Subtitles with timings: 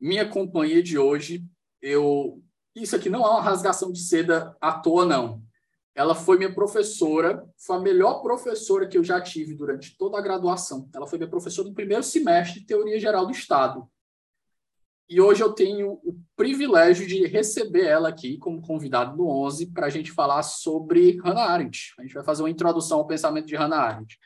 [0.00, 1.44] Minha companhia de hoje,
[1.82, 2.42] eu
[2.74, 5.42] isso aqui não é uma rasgação de seda à toa não.
[5.94, 10.22] Ela foi minha professora, foi a melhor professora que eu já tive durante toda a
[10.22, 10.88] graduação.
[10.94, 13.86] Ela foi minha professora no primeiro semestre de Teoria Geral do Estado.
[15.08, 19.86] E hoje eu tenho o privilégio de receber ela aqui como convidado no 11 para
[19.86, 21.92] a gente falar sobre Hannah Arendt.
[21.98, 24.16] A gente vai fazer uma introdução ao pensamento de Hannah Arendt.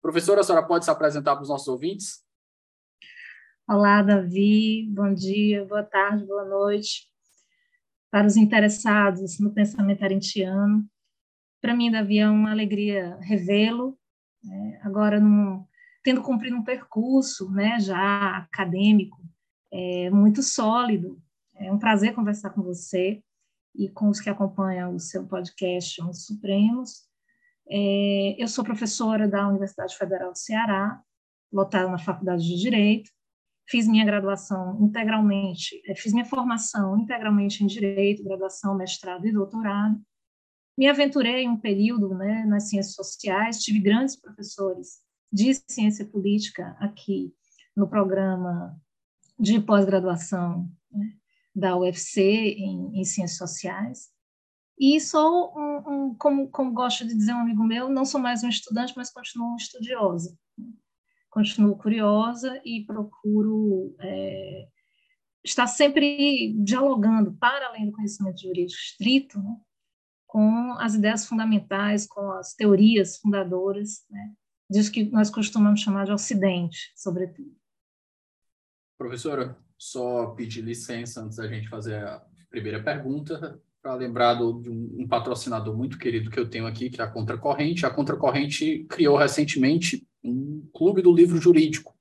[0.00, 2.23] Professora, a senhora pode se apresentar para os nossos ouvintes?
[3.66, 4.86] Olá, Davi.
[4.90, 7.10] Bom dia, boa tarde, boa noite.
[8.10, 10.86] Para os interessados no pensamento arentiano,
[11.62, 13.98] para mim, Davi, é uma alegria revê-lo.
[14.42, 14.78] Né?
[14.82, 15.64] Agora, num,
[16.02, 19.18] tendo cumprido um percurso né, já acadêmico,
[19.72, 21.18] é, muito sólido.
[21.54, 23.22] É um prazer conversar com você
[23.74, 27.08] e com os que acompanham o seu podcast Os Supremos.
[27.66, 31.00] É, eu sou professora da Universidade Federal do Ceará,
[31.50, 33.10] lotada na Faculdade de Direito.
[33.66, 39.98] Fiz minha graduação integralmente, é, fiz minha formação integralmente em Direito, graduação, mestrado e doutorado.
[40.76, 45.00] Me aventurei um período né, nas ciências sociais, tive grandes professores
[45.32, 47.32] de ciência política aqui
[47.76, 48.76] no programa
[49.38, 51.12] de pós-graduação né,
[51.54, 54.08] da UFC em, em, Ciências Sociais.
[54.78, 58.42] E sou, um, um, como, como gosta de dizer um amigo meu, não sou mais
[58.42, 60.36] um estudante, mas continuo uma estudiosa.
[61.34, 64.68] Continuo curiosa e procuro é,
[65.44, 69.56] estar sempre dialogando, para além do conhecimento jurídico estrito, né,
[70.28, 74.32] com as ideias fundamentais, com as teorias fundadoras né,
[74.70, 77.52] disso que nós costumamos chamar de Ocidente, sobretudo.
[78.96, 85.04] Professora, só pedir licença antes da gente fazer a primeira pergunta, para lembrar de um,
[85.08, 87.84] patrocinador muito querido que eu tenho aqui, que é a Contracorrente.
[87.84, 91.94] A Contracorrente criou recentemente um clube do livro jurídico.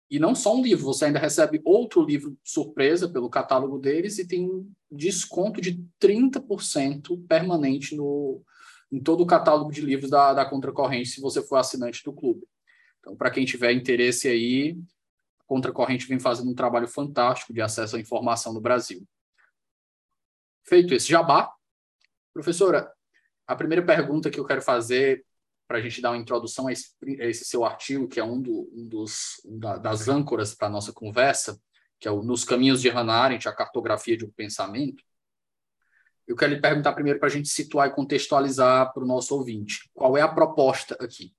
[0.09, 4.27] e não só um livro, você ainda recebe outro livro surpresa pelo catálogo deles e
[4.27, 8.41] tem desconto de 30% permanente no,
[8.89, 12.47] em todo o catálogo de livros da, da Contracorrente, se você for assinante do clube.
[12.99, 14.77] Então, para quem tiver interesse aí,
[15.47, 19.07] a Contracorrente vem fazendo um trabalho fantástico de acesso à informação no Brasil.
[20.65, 21.51] Feito esse jabá,
[22.33, 22.91] professora,
[23.47, 25.25] a primeira pergunta que eu quero fazer
[25.67, 28.41] para a gente dar uma introdução a esse, a esse, seu artigo, que é um,
[28.41, 31.59] do, um dos, um da, das âncoras para a nossa conversa,
[31.99, 35.03] que é o Nos Caminhos de Hannah Arendt, a cartografia de um pensamento,
[36.27, 39.89] eu quero lhe perguntar primeiro para a gente situar e contextualizar para o nosso ouvinte.
[39.93, 41.33] Qual é a proposta aqui?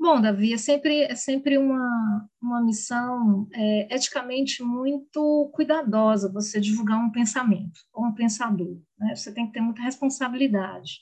[0.00, 6.98] Bom, Davi, é sempre, é sempre uma, uma missão é, eticamente muito cuidadosa você divulgar
[6.98, 8.80] um pensamento, ou um pensador.
[8.98, 9.14] Né?
[9.14, 11.00] Você tem que ter muita responsabilidade.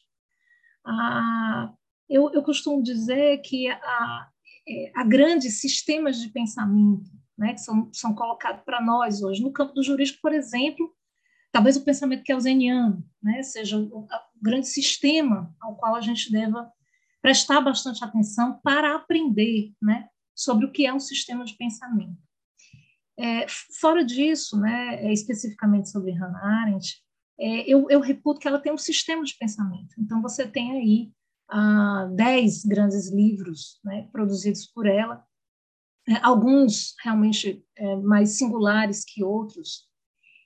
[0.85, 1.73] Ah,
[2.09, 4.29] eu, eu costumo dizer que há,
[4.97, 9.41] há grandes sistemas de pensamento né, que são, são colocados para nós hoje.
[9.41, 10.93] No campo do jurídico, por exemplo,
[11.53, 14.09] talvez o pensamento kelseniano né, seja o, o
[14.43, 16.69] grande sistema ao qual a gente deva
[17.23, 22.17] prestar bastante atenção para aprender né, sobre o que é um sistema de pensamento.
[23.19, 23.47] É,
[23.81, 27.03] fora disso, né, especificamente sobre Hannah Arendt,
[27.41, 29.95] é, eu, eu, reputo que ela tem um sistema de pensamento.
[29.99, 31.13] Então, você tem aí
[31.49, 35.25] ah, dez grandes livros né, produzidos por ela,
[36.09, 39.87] é, alguns realmente é, mais singulares que outros.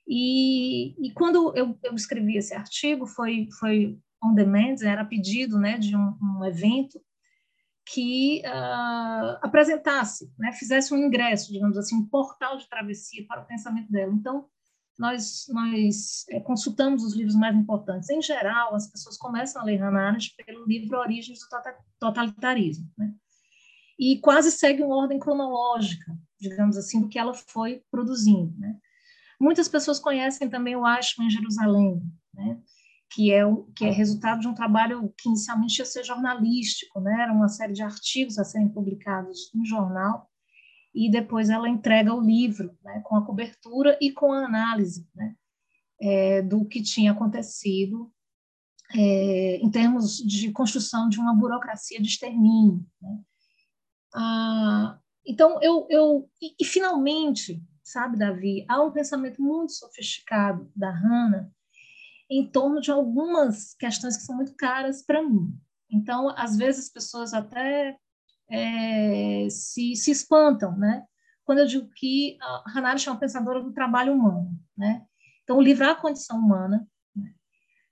[0.07, 5.79] E, e quando eu, eu, escrevi esse artigo, foi, foi on demand, era pedido né,
[5.79, 7.01] de um, um evento
[7.85, 13.47] que uh, apresentasse, né, fizesse um ingresso, digamos assim, um portal de travessia para o
[13.47, 14.13] pensamento dela.
[14.13, 14.47] Então,
[14.99, 18.09] nós, nós é, consultamos os livros mais importantes.
[18.09, 21.47] Em geral, as pessoas começam a ler Hannah Arendt pelo livro Origens do
[21.99, 23.13] Totalitarismo, né?
[23.99, 28.53] e quase segue uma ordem cronológica, digamos assim, do que ela foi produzindo.
[28.59, 28.77] Né?
[29.41, 32.03] Muitas pessoas conhecem também o Ashman em Jerusalém,
[32.35, 32.61] né?
[33.15, 37.23] Que é o que é resultado de um trabalho que inicialmente ia ser jornalístico, né?
[37.23, 40.31] Era uma série de artigos a serem publicados no jornal
[40.95, 43.01] e depois ela entrega o livro, né?
[43.05, 45.35] Com a cobertura e com a análise, né?
[46.01, 48.11] É, do que tinha acontecido
[48.95, 52.85] é, em termos de construção de uma burocracia de extermínio.
[53.01, 53.21] Né?
[54.15, 60.91] Ah, então eu, eu e, e finalmente, sabe, Davi, há um pensamento muito sofisticado da
[60.91, 61.49] Hannah
[62.31, 65.55] em torno de algumas questões que são muito caras para mim.
[65.91, 67.97] Então, às vezes, as pessoas até
[68.51, 71.05] é, se, se espantam, né?
[71.45, 75.05] Quando eu digo que a Arendt é uma pensadora do trabalho humano, né?
[75.43, 77.35] Então, o livro A Condição Humana né?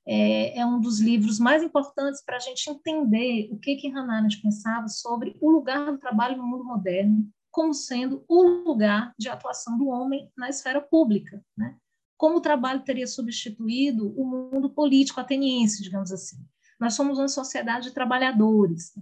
[0.07, 4.19] é, é, um dos livros mais importantes para a gente entender o que que Hannah
[4.19, 9.29] Arendt pensava sobre o lugar do trabalho no mundo moderno como sendo o lugar de
[9.29, 11.77] atuação do homem na esfera pública, né?
[12.21, 16.37] Como o trabalho teria substituído o mundo político ateniense, digamos assim.
[16.79, 18.93] Nós somos uma sociedade de trabalhadores.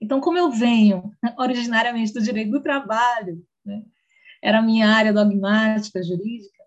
[0.00, 3.82] Então, como eu venho originariamente do direito do trabalho, né,
[4.40, 6.62] era a minha área dogmática jurídica,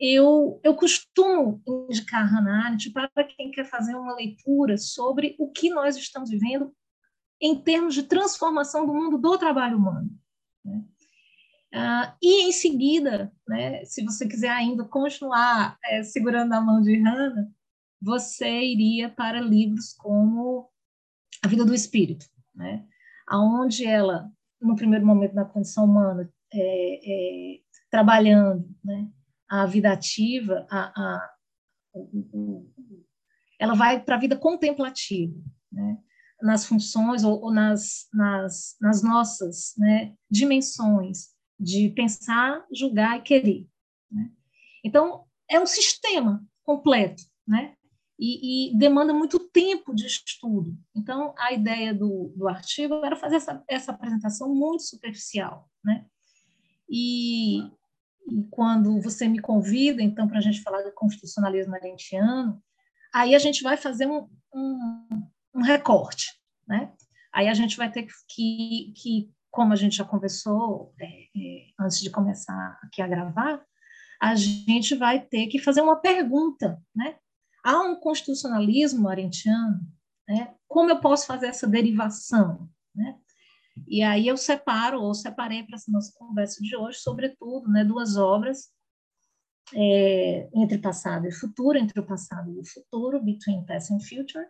[0.00, 5.70] eu, eu costumo indicar Hannah Arendt para quem quer fazer uma leitura sobre o que
[5.70, 6.74] nós estamos vivendo
[7.40, 10.10] em termos de transformação do mundo do trabalho humano.
[10.64, 10.84] Né?
[11.74, 16.96] Uh, e em seguida, né, se você quiser ainda continuar é, segurando a mão de
[16.96, 17.48] Hannah,
[18.00, 20.70] você iria para livros como
[21.42, 22.86] A Vida do Espírito, né,
[23.84, 24.30] ela,
[24.60, 27.60] no primeiro momento da condição humana, é, é,
[27.90, 29.10] trabalhando né,
[29.50, 31.34] a vida ativa, a, a,
[33.58, 35.34] ela vai para a vida contemplativa,
[35.72, 35.98] né,
[36.40, 43.68] nas funções ou, ou nas, nas, nas nossas né, dimensões de pensar, julgar e querer.
[44.10, 44.30] Né?
[44.84, 47.74] Então, é um sistema completo, né?
[48.18, 50.76] E, e, demanda muito tempo de estudo.
[50.94, 56.06] Então, a ideia do, do artigo era fazer essa, essa apresentação muito superficial, né?
[56.88, 57.58] E,
[58.28, 62.62] e quando você me convida, então, para a gente falar do constitucionalismo arentiano,
[63.12, 66.32] aí a gente vai fazer um, um, um recorte,
[66.68, 66.92] né?
[67.32, 72.00] Aí a gente vai ter que, que como a gente já conversou é, é, antes
[72.00, 73.64] de começar aqui a gravar,
[74.20, 77.16] a gente vai ter que fazer uma pergunta, né?
[77.64, 79.80] Há um constitucionalismo arentiano,
[80.28, 80.52] né?
[80.66, 83.16] Como eu posso fazer essa derivação, né?
[83.86, 88.16] E aí eu separo, ou separei para essa nossa conversa de hoje, sobretudo, né, duas
[88.16, 88.70] obras
[89.72, 94.46] é, entre passado e futuro, entre o passado e o futuro, Between Past and Future,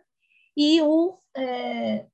[0.57, 2.07] e o é,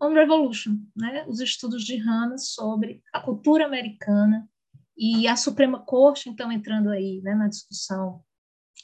[0.00, 1.24] On Revolution, né?
[1.28, 4.48] os estudos de Hannah sobre a cultura americana
[4.96, 8.22] e a Suprema Corte, então, entrando aí né, na discussão,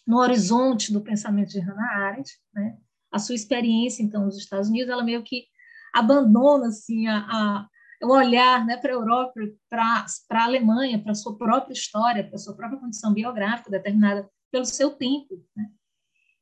[0.07, 2.79] no horizonte do pensamento de Hannah Arendt, né?
[3.11, 5.47] a sua experiência, então, nos Estados Unidos, ela meio que
[5.95, 7.69] abandona, assim, a, a
[8.03, 12.37] o olhar né, para a Europa, para a Alemanha, para a sua própria história, para
[12.37, 15.45] a sua própria condição biográfica, determinada pelo seu tempo.
[15.57, 15.69] Né?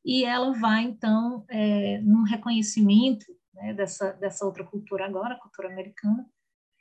[0.04, 3.24] E ela vai, então, é, num reconhecimento
[3.56, 6.28] né, dessa, dessa outra cultura agora, a cultura americana,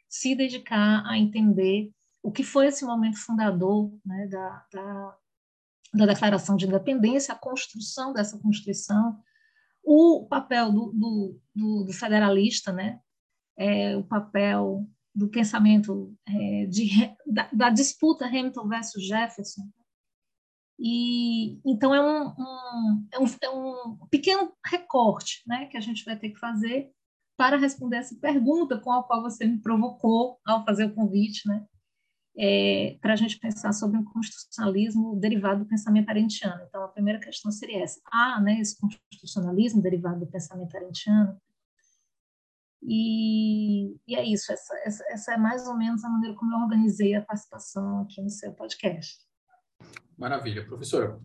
[0.08, 1.92] se dedicar a entender
[2.22, 5.18] o que foi esse momento fundador né, da, da,
[5.94, 9.20] da, Declaração de Independência, a construção dessa Constituição,
[9.84, 13.00] o papel do, do, do, do federalista, né,
[13.58, 16.90] é, o papel do pensamento é, de,
[17.26, 19.62] da, da, disputa Hamilton versus Jefferson,
[20.80, 26.04] e então é um, um, é um, é um pequeno recorte né, que a gente
[26.04, 26.92] vai ter que fazer
[27.38, 31.66] para responder essa pergunta com a qual você me provocou ao fazer o convite, né,
[32.38, 36.64] é, para a gente pensar sobre um constitucionalismo derivado do pensamento arentiano.
[36.68, 41.40] Então, a primeira questão seria essa: há né, esse constitucionalismo derivado do pensamento arentiano?
[42.88, 46.60] E, e é isso, essa, essa, essa é mais ou menos a maneira como eu
[46.60, 49.26] organizei a participação aqui no seu podcast.
[50.18, 50.66] Maravilha.
[50.66, 51.20] Professora,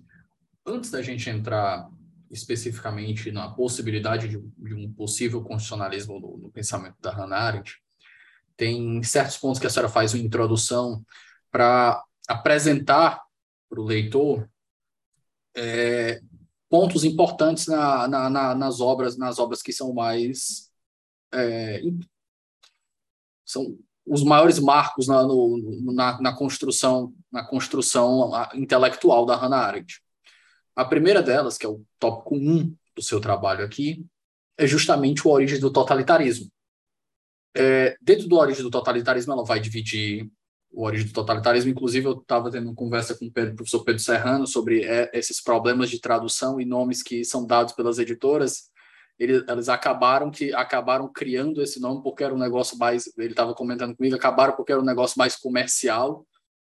[0.66, 1.88] antes da gente entrar
[2.30, 7.82] especificamente na possibilidade de, de um possível constitucionalismo no, no, pensamento da Hannah Arendt,
[8.56, 11.04] tem certos pontos que a senhora faz uma introdução
[11.50, 13.20] para apresentar
[13.68, 14.48] para o leitor
[15.56, 16.20] é,
[16.68, 20.70] pontos importantes na, na, na, nas obras nas obras que são mais
[21.32, 21.82] é,
[23.44, 23.76] são
[24.07, 30.00] os maiores marcos na, no, na, na, construção na construção intelectual da Hannah Arendt.
[30.75, 34.04] A primeira delas, que é o tópico 1 do seu trabalho aqui,
[34.57, 36.50] é justamente o origem do totalitarismo.
[37.57, 40.30] É, dentro do origem do totalitarismo, ela vai dividir
[40.73, 41.71] o origem do totalitarismo.
[41.71, 45.42] Inclusive, eu estava tendo uma conversa com o Pedro, professor Pedro Serrano sobre é, esses
[45.42, 48.69] problemas de tradução e nomes que são dados pelas editoras
[49.20, 53.54] eles, eles acabaram que acabaram criando esse nome porque era um negócio mais, ele estava
[53.54, 56.26] comentando comigo, acabaram porque era um negócio mais comercial,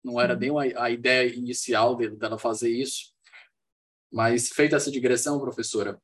[0.05, 3.15] não era nem a, a ideia inicial dele, dela fazer isso.
[4.13, 5.99] Mas feita essa digressão, professora,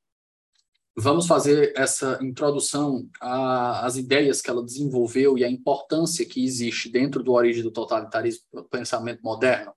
[0.96, 7.22] vamos fazer essa introdução às ideias que ela desenvolveu e a importância que existe dentro
[7.22, 9.74] do origem do totalitarismo do pensamento moderno.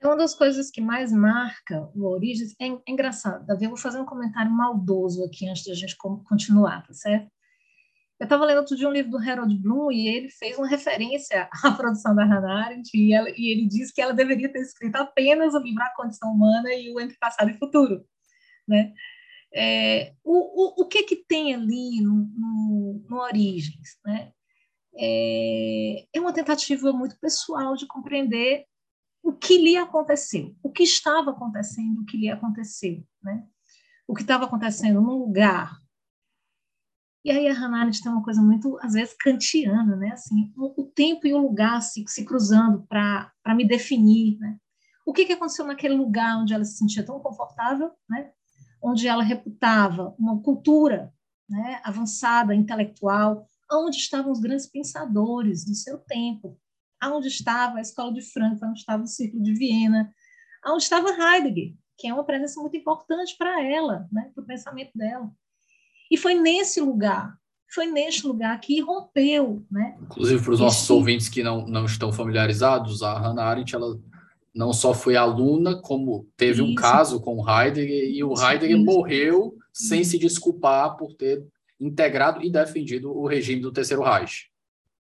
[0.00, 3.78] É uma das coisas que mais marca o Origens é, é engraçado, Davi, eu vou
[3.78, 7.30] fazer um comentário maldoso aqui antes de a gente continuar, tá certo?
[8.18, 11.48] Eu estava lendo outro dia um livro do Harold Bloom e ele fez uma referência
[11.64, 14.96] à produção da Hannah Arendt e, ela, e ele disse que ela deveria ter escrito
[14.96, 18.04] apenas o livro A Condição Humana e o Entre Passado e Futuro,
[18.66, 18.92] né?
[19.52, 24.32] É, o, o, o que que tem ali no, no, no Origens, né?
[24.94, 28.66] É, é uma tentativa muito pessoal de compreender
[29.22, 33.46] o que lhe aconteceu, o que estava acontecendo, o que lhe aconteceu, né?
[34.06, 35.76] O que estava acontecendo num lugar.
[37.24, 40.12] E aí a Hannah tem uma coisa muito, às vezes, kantiana, né?
[40.12, 44.58] Assim, o tempo e o lugar se, se cruzando para me definir, né?
[45.06, 48.30] O que, que aconteceu naquele lugar onde ela se sentia tão confortável, né?
[48.82, 51.12] Onde ela reputava uma cultura
[51.48, 56.58] né, avançada, intelectual, onde estavam os grandes pensadores do seu tempo,
[57.00, 60.12] aonde estava a escola de Frankfurt, onde estava o Círculo de Viena,
[60.62, 64.90] aonde estava Heidegger, que é uma presença muito importante para ela, né, para o pensamento
[64.94, 65.30] dela.
[66.10, 67.36] E foi nesse lugar,
[67.72, 69.96] foi neste lugar que rompeu, né?
[70.02, 73.98] Inclusive para os nossos ouvintes que não, não estão familiarizados, a Hannah Arendt ela
[74.54, 76.64] não só foi aluna, como teve isso.
[76.64, 78.84] um caso com o Heidegger e o Heidegger isso.
[78.84, 81.46] morreu sem se desculpar por ter
[81.78, 84.50] integrado e defendido o regime do Terceiro Reich.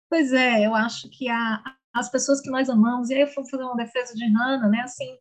[0.09, 1.63] Pois é, eu acho que a,
[1.95, 4.81] as pessoas que nós amamos, e aí eu vou fazer uma defesa de Hannah, né,
[4.81, 5.17] assim,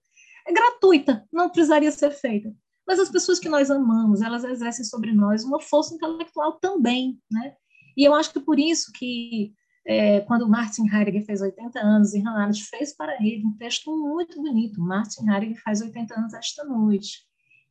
[0.48, 2.54] é gratuita, não precisaria ser feita.
[2.86, 7.56] Mas as pessoas que nós amamos, elas exercem sobre nós uma força intelectual também, né?
[7.96, 9.54] E eu acho que por isso que
[9.86, 13.96] é, quando Martin Heidegger fez 80 anos e Hannah Arendt fez para ele um texto
[13.96, 17.20] muito bonito, Martin Heidegger faz 80 anos esta noite,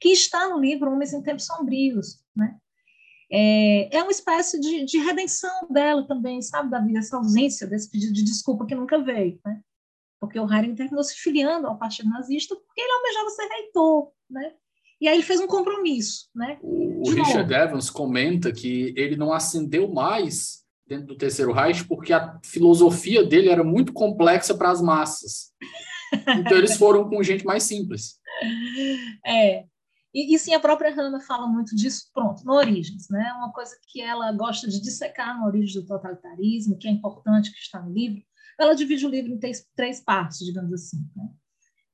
[0.01, 2.57] que está no livro Homens em Tempos Sombrios, né?
[3.33, 7.91] É, é uma espécie de, de, redenção dela também, sabe, da vida, essa ausência desse
[7.91, 9.63] pedido de desculpa que nunca veio, né?
[10.21, 14.53] Porque o Haring terminou se filiando ao Partido Nazista porque ele almejava ser reitor, né?
[15.01, 16.59] E aí ele fez um compromisso, né?
[16.61, 22.13] O, o Richard Evans comenta que ele não ascendeu mais dentro do Terceiro Reich porque
[22.13, 25.53] a filosofia dele era muito complexa para as massas.
[26.39, 28.21] Então eles foram com gente mais simples.
[29.25, 29.65] É,
[30.15, 33.33] e, e, sim, a própria Hannah fala muito disso, pronto, no Origens, né?
[33.35, 37.59] Uma coisa que ela gosta de dissecar no Origem do Totalitarismo, que é importante que
[37.59, 38.23] está no livro.
[38.61, 40.99] Ela divide o livro em três, três partes, digamos assim.
[41.17, 41.29] Né?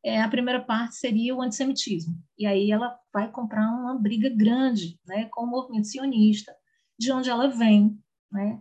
[0.04, 4.98] É, a primeira parte seria o antissemitismo, e aí ela vai comprar uma briga grande
[5.06, 6.54] né, com o movimento sionista,
[6.98, 7.96] de onde ela vem.
[8.32, 8.60] Né?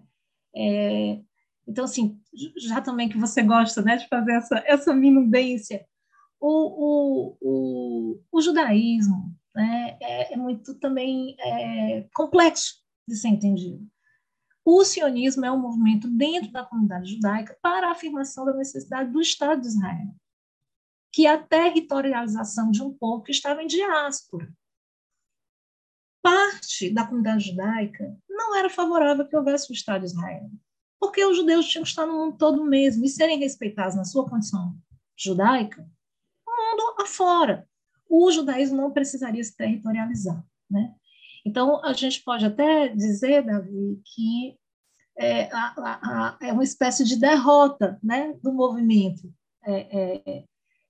[0.56, 1.20] É,
[1.68, 2.20] então, assim,
[2.58, 5.86] já também que você gosta né, de fazer essa, essa minudência,
[6.40, 12.76] o, o, o, o judaísmo, né, é, é muito também é, complexo
[13.08, 13.86] de ser entendido.
[14.64, 19.20] O sionismo é um movimento dentro da comunidade judaica para a afirmação da necessidade do
[19.20, 20.16] Estado de Israel,
[21.12, 24.54] que a territorialização de um povo que estava em diáspora.
[26.22, 30.52] Parte da comunidade judaica não era favorável que houvesse o Estado de Israel,
[31.00, 34.30] porque os judeus tinham que estar no mundo todo mesmo e serem respeitados na sua
[34.30, 34.78] condição
[35.18, 35.90] judaica,
[36.46, 37.68] o mundo afora
[38.10, 40.94] o judaísmo não precisaria se territorializar, né?
[41.46, 44.58] Então, a gente pode até dizer, Davi, que
[45.18, 49.34] é, a, a, é uma espécie de derrota né, do movimento
[49.66, 50.44] é, é,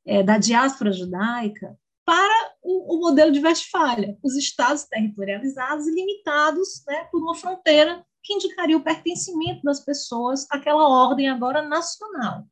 [0.06, 6.84] é, da diáspora judaica para o, o, modelo de Westfália, os estados territorializados e limitados
[6.88, 12.46] né, por uma fronteira que indicaria o pertencimento das pessoas àquela ordem agora nacional.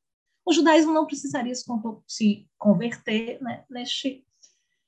[0.45, 4.24] O judaísmo não precisaria se converter né, neste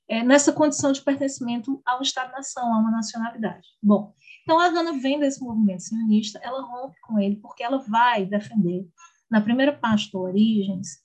[0.09, 3.67] é, nessa condição de pertencimento a um Estado-nação, a uma nacionalidade.
[3.81, 8.25] Bom, então a Hannah vem desse movimento sionista, ela rompe com ele porque ela vai
[8.25, 8.87] defender,
[9.29, 11.03] na primeira parte do Origens,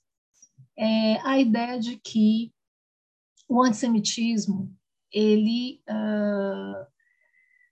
[0.77, 2.53] é, a ideia de que
[3.49, 4.73] o antissemitismo
[5.11, 6.87] ele uh,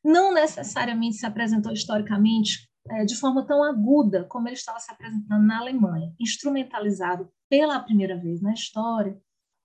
[0.03, 5.43] não necessariamente se apresentou historicamente é, de forma tão aguda como ele estava se apresentando
[5.43, 9.19] na Alemanha, instrumentalizado pela primeira vez na história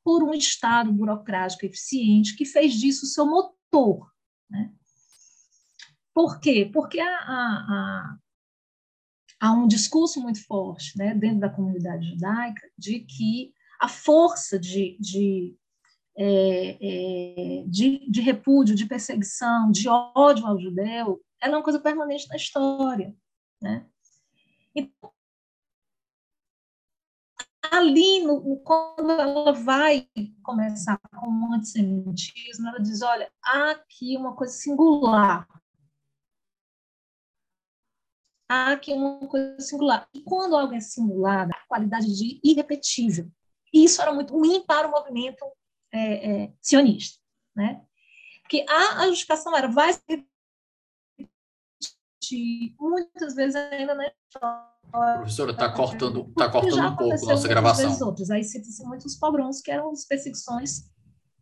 [0.07, 4.09] por um Estado burocrático eficiente que fez disso o seu motor.
[4.49, 4.73] Né?
[6.15, 6.71] Por quê?
[6.73, 8.17] Porque há, há,
[9.41, 14.97] há um discurso muito forte né, dentro da comunidade judaica de que a força de,
[15.01, 15.57] de,
[16.17, 21.81] é, é, de, de repúdio, de perseguição, de ódio ao judeu, ela é uma coisa
[21.81, 23.13] permanente na história.
[23.61, 23.85] Né?
[24.73, 25.11] Então,
[27.73, 30.09] ali, no, quando ela vai
[30.43, 35.47] começar com o antissemitismo, ela diz: olha, há aqui uma coisa singular.
[38.49, 40.09] Há aqui uma coisa singular.
[40.15, 43.29] E quando algo é singular, a qualidade de irrepetível.
[43.73, 45.45] E isso era muito ruim para o movimento
[45.93, 47.21] é, é, sionista.
[47.55, 47.85] Né?
[48.43, 50.01] Porque a, a justificação era: vai se
[52.79, 54.76] muitas vezes ainda na história.
[54.91, 58.07] Professora, está cortando, tá cortando um pouco nossa gravação.
[58.07, 58.31] Outros.
[58.31, 60.91] Aí cita-se muitos pogroms, que eram as perseguições.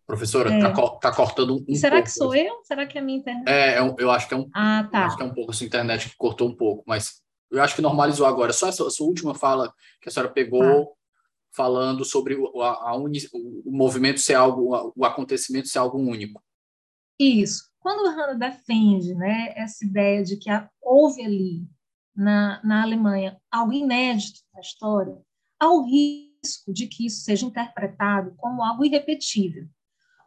[0.07, 0.99] Professora, está é.
[1.01, 2.05] tá cortando um Será pouco.
[2.05, 2.61] que sou eu?
[2.65, 3.49] Será que é a minha internet?
[3.49, 4.51] É, eu, eu acho que é um.
[4.55, 5.07] Ah, tá.
[5.07, 7.75] Acho que é um pouco a sua internet que cortou um pouco, mas eu acho
[7.75, 8.53] que normalizou agora.
[8.53, 9.73] Só essa, essa última fala
[10.03, 10.87] que a senhora pegou, ah.
[11.57, 16.43] falando sobre o, a, a uni, o movimento ser algo, o acontecimento ser algo único.
[17.19, 17.71] Isso.
[17.79, 20.51] Quando Hannah defende né, essa ideia de que
[20.83, 21.67] houve ali
[22.15, 25.21] na, na Alemanha algo inédito na história,
[25.59, 29.67] há o risco de que isso seja interpretado como algo irrepetível.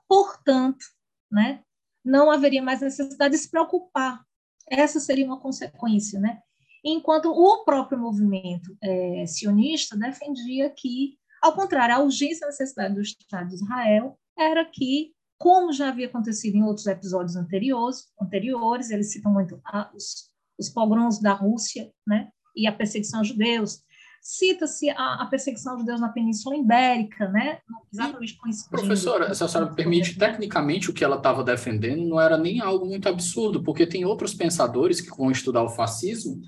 [0.07, 0.85] Portanto,
[1.31, 1.61] né,
[2.03, 4.23] não haveria mais necessidade de se preocupar.
[4.69, 6.41] Essa seria uma consequência, né?
[6.83, 12.93] Enquanto o próprio movimento é, sionista defendia que, ao contrário, a urgência e a necessidade
[12.93, 18.89] do Estado de Israel era que como já havia acontecido em outros episódios anteriores, anteriores
[18.89, 23.85] eles citam muito a, os, os pogroms da Rússia, né, e a perseguição aos judeus.
[24.21, 27.59] Cita-se a, a, perseguição aos judeus na Península Ibérica, né,
[27.93, 32.19] exatamente com esse Professora, se a senhora permite, tecnicamente o que ela estava defendendo não
[32.19, 36.41] era nem algo muito absurdo, porque tem outros pensadores que vão estudar o fascismo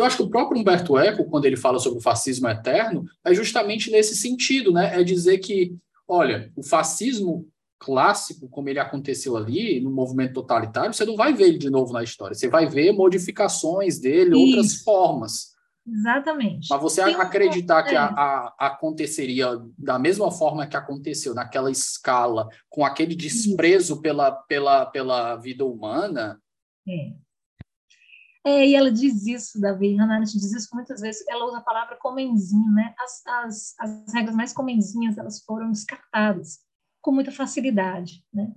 [0.00, 3.34] eu acho que o próprio Humberto Eco, quando ele fala sobre o fascismo eterno, é
[3.34, 4.98] justamente nesse sentido, né?
[4.98, 5.76] É dizer que,
[6.08, 7.46] olha, o fascismo
[7.80, 11.92] clássico, como ele aconteceu ali, no movimento totalitário, você não vai ver ele de novo
[11.94, 12.34] na história.
[12.34, 14.38] Você vai ver modificações dele, Isso.
[14.38, 15.50] outras formas.
[15.88, 16.68] Exatamente.
[16.70, 17.86] Mas você Tem acreditar um...
[17.86, 24.30] que a, a, aconteceria da mesma forma que aconteceu, naquela escala, com aquele desprezo pela,
[24.30, 26.38] pela, pela vida humana.
[26.86, 27.12] É.
[28.44, 31.96] É, e ela diz isso, Davi, Hannah diz isso muitas vezes, ela usa a palavra
[31.96, 32.94] comenzinho, né?
[32.98, 36.58] As, as, as regras mais comenzinhas, elas foram descartadas
[37.00, 38.24] com muita facilidade.
[38.32, 38.52] Né?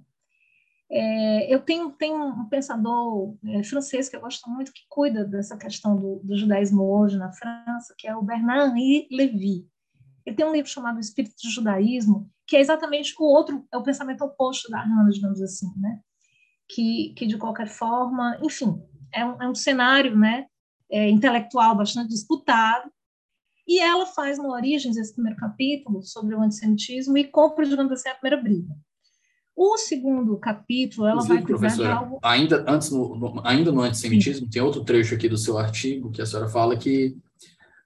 [0.91, 5.57] É, eu tenho, tenho um pensador é, francês que eu gosto muito, que cuida dessa
[5.57, 9.67] questão do, do judaísmo hoje na França, que é o Bernard-Henri Lévy.
[10.25, 13.83] Ele tem um livro chamado Espírito do Judaísmo, que é exatamente o outro, é o
[13.83, 15.99] pensamento oposto da Hannah, digamos assim, né?
[16.67, 18.81] que, que de qualquer forma, enfim,
[19.13, 20.47] é um, é um cenário né,
[20.91, 22.91] é, intelectual bastante disputado,
[23.67, 28.09] e ela faz no Origens, esse primeiro capítulo, sobre o antissemitismo, e compra, digamos assim,
[28.09, 28.73] a primeira briga.
[29.55, 32.19] O segundo capítulo, ela Inclusive, vai cuidar de algo...
[32.23, 34.51] Ainda, antes no, no, ainda no antissemitismo, Sim.
[34.51, 37.15] tem outro trecho aqui do seu artigo que a senhora fala que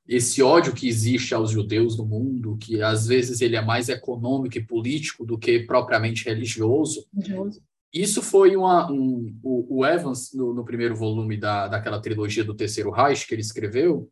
[0.08, 4.58] esse ódio que existe aos judeus no mundo, que às vezes ele é mais econômico
[4.58, 7.62] e político do que propriamente religioso, religioso.
[7.94, 12.56] isso foi uma, um, o, o Evans, no, no, primeiro volume da, daquela trilogia do
[12.56, 14.10] Terceiro Reich que ele escreveu,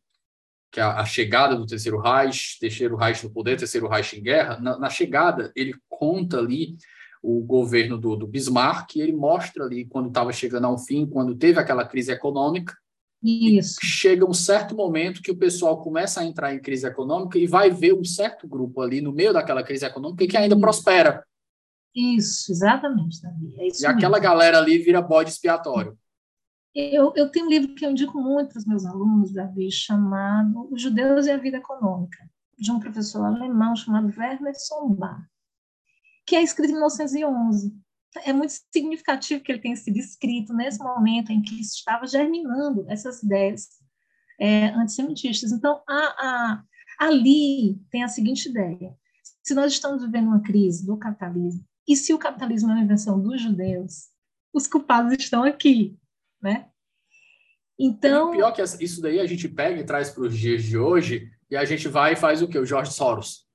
[0.75, 4.21] que é a, a, chegada do Terceiro Reich, Terceiro Reich no poder, Terceiro Reich em
[4.21, 6.75] guerra, na, na chegada ele conta ali
[7.23, 11.33] o governo do, do Bismarck, e ele mostra ali quando estava chegando ao fim, quando
[11.33, 12.75] teve aquela crise econômica,
[13.23, 13.77] Isso.
[13.81, 17.69] chega um certo momento que o pessoal começa a entrar em crise econômica e vai
[17.71, 20.61] ver um certo grupo ali no meio daquela crise econômica que ainda Isso.
[20.61, 21.23] prospera.
[21.95, 23.53] Isso, exatamente, Davi.
[23.59, 25.97] É e aquela galera ali vira bode expiatório.
[26.75, 30.67] Eu, eu tenho um livro que eu indico muito para os meus alunos, Davi, chamado
[30.69, 35.23] Os Judeus e a Vida Econômica, de um professor alemão chamado Werner Sombach,
[36.27, 37.73] que é escrito em 1911.
[38.25, 43.23] É muito significativo que ele tenha sido escrito nesse momento em que estava germinando essas
[43.23, 43.69] ideias
[44.37, 45.53] é, antissemitistas.
[45.53, 46.63] Então, a, a,
[46.99, 48.93] ali tem a seguinte ideia:
[49.41, 53.21] se nós estamos vivendo uma crise do capitalismo, e se o capitalismo é uma invenção
[53.21, 54.09] dos judeus,
[54.53, 55.97] os culpados estão aqui,
[56.41, 56.69] né?
[57.77, 58.33] Então.
[58.33, 61.29] E pior que isso daí a gente pega e traz para os dias de hoje
[61.49, 62.57] e a gente vai e faz o que?
[62.57, 63.45] O Jorge Soros.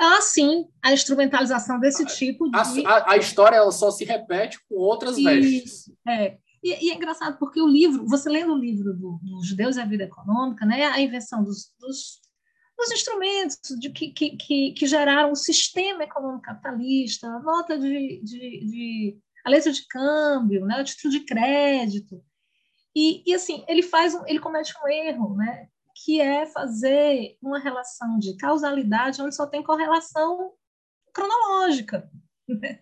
[0.00, 2.56] Ah, sim, a instrumentalização desse tipo de.
[2.56, 5.90] A, a, a história ela só se repete com outras vestes.
[6.06, 6.38] É.
[6.62, 9.80] E, e, é engraçado porque o livro, você lendo o livro do, dos Judeus e
[9.80, 12.20] a Vida Econômica, né, a invenção dos, dos,
[12.76, 18.20] dos instrumentos de, que, que, que, que, geraram o sistema econômico capitalista, a nota de,
[18.22, 22.22] de, de a letra de câmbio, né, o título de crédito.
[22.94, 25.68] E, e assim, ele faz um, ele comete um erro, né,
[26.04, 30.52] que é fazer uma relação de causalidade onde só tem correlação
[31.12, 32.08] cronológica.
[32.48, 32.80] Né?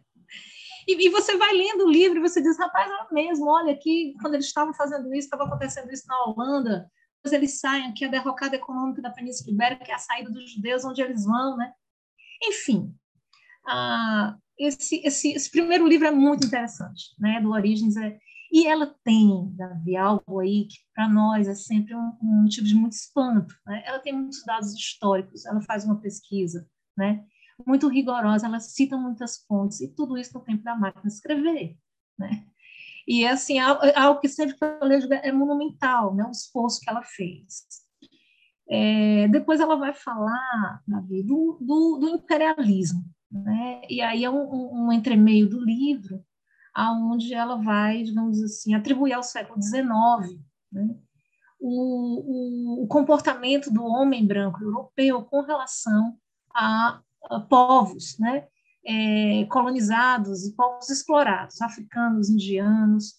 [0.86, 4.14] E, e, você vai lendo o livro e você diz, rapaz, é mesmo, olha aqui,
[4.20, 8.08] quando eles estavam fazendo isso, estava acontecendo isso na Holanda, depois eles saem aqui, a
[8.08, 11.72] derrocada econômica da Península Ibérica, que é a saída dos judeus, onde eles vão, né?
[12.44, 12.94] Enfim,
[13.66, 18.18] ah, esse, esse, esse primeiro livro é muito interessante, né, do Origens, é,
[18.52, 22.74] e ela tem, Davi, algo aí que para nós é sempre um, um motivo de
[22.74, 23.82] muito espanto, né?
[23.84, 27.24] ela tem muitos dados históricos, ela faz uma pesquisa, né?
[27.66, 31.76] muito rigorosa, ela cita muitas fontes, e tudo isso no tempo da máquina escrever.
[32.18, 32.46] Né?
[33.06, 36.24] E, assim, algo que sempre que eu leio é monumental, né?
[36.24, 37.66] o esforço que ela fez.
[38.68, 43.04] É, depois ela vai falar, Davi, do, do, do imperialismo.
[43.30, 43.82] Né?
[43.88, 46.24] E aí é um, um entremeio do livro,
[46.74, 50.38] aonde ela vai, digamos assim, atribuir ao século XIX
[50.70, 50.94] né?
[51.58, 56.16] o, o, o comportamento do homem branco europeu com relação
[56.54, 57.00] a
[57.48, 58.46] povos né,
[58.86, 63.14] é, colonizados e povos explorados, africanos, indianos.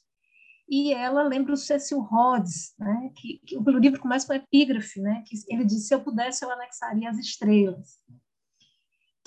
[0.70, 5.00] E ela lembra o Cecil Rhodes, né, que, que o livro começa com um epígrafe,
[5.00, 8.00] né, que ele diz: se eu pudesse, eu anexaria as estrelas,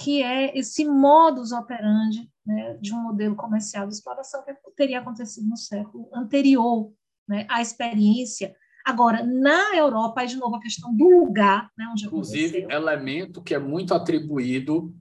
[0.01, 5.49] que é esse modus operandi né, de um modelo comercial de exploração que teria acontecido
[5.49, 6.93] no século anterior
[7.29, 12.07] né, à experiência Agora, na Europa, aí de novo a questão do lugar, né, onde
[12.07, 12.71] Inclusive, aconteceu.
[12.71, 14.95] elemento que é muito atribuído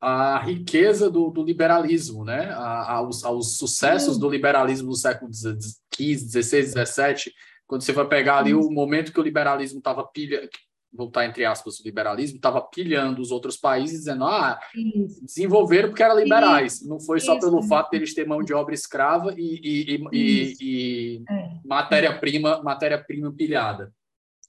[0.00, 2.50] à riqueza do, do liberalismo, né?
[2.50, 4.20] A, aos, aos sucessos Sim.
[4.20, 7.32] do liberalismo do século XV, XVI, XVII,
[7.66, 8.56] quando você vai pegar ali Sim.
[8.56, 10.48] o momento que o liberalismo estava pilha,
[10.92, 15.24] voltar entre aspas, o liberalismo, estava pilhando os outros países, dizendo, ah, Isso.
[15.24, 16.74] desenvolveram porque eram liberais.
[16.74, 16.88] Isso.
[16.88, 17.46] Não foi só Isso.
[17.46, 21.60] pelo fato deles ter mão de obra escrava e, e, e, e é.
[21.64, 23.92] matéria-prima matéria -prima pilhada.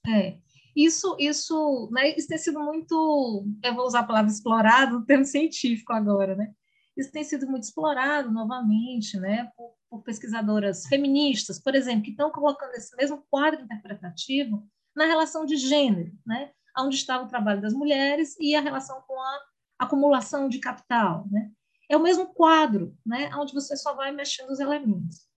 [0.06, 0.36] É.
[0.76, 5.24] Isso, isso, né, isso tem sido muito, eu vou usar a palavra explorado, no termo
[5.24, 6.52] científico agora, né?
[6.96, 12.30] Isso tem sido muito explorado novamente, né, por, por pesquisadoras feministas, por exemplo, que estão
[12.30, 16.50] colocando esse mesmo quadro interpretativo na relação de gênero, né?
[16.76, 19.40] onde estava o trabalho das mulheres e a relação com a
[19.78, 21.26] acumulação de capital.
[21.30, 21.50] Né?
[21.88, 23.30] É o mesmo quadro, né?
[23.36, 25.28] onde você só vai mexendo os elementos.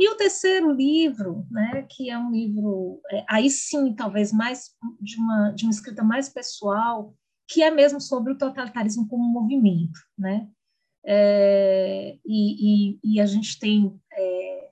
[0.00, 5.20] E o terceiro livro, né, que é um livro, é, aí sim, talvez mais de
[5.20, 7.14] uma, de uma escrita mais pessoal,
[7.46, 10.00] que é mesmo sobre o totalitarismo como movimento.
[10.16, 10.48] Né?
[11.04, 14.69] É, e, e, e, a gente tem é,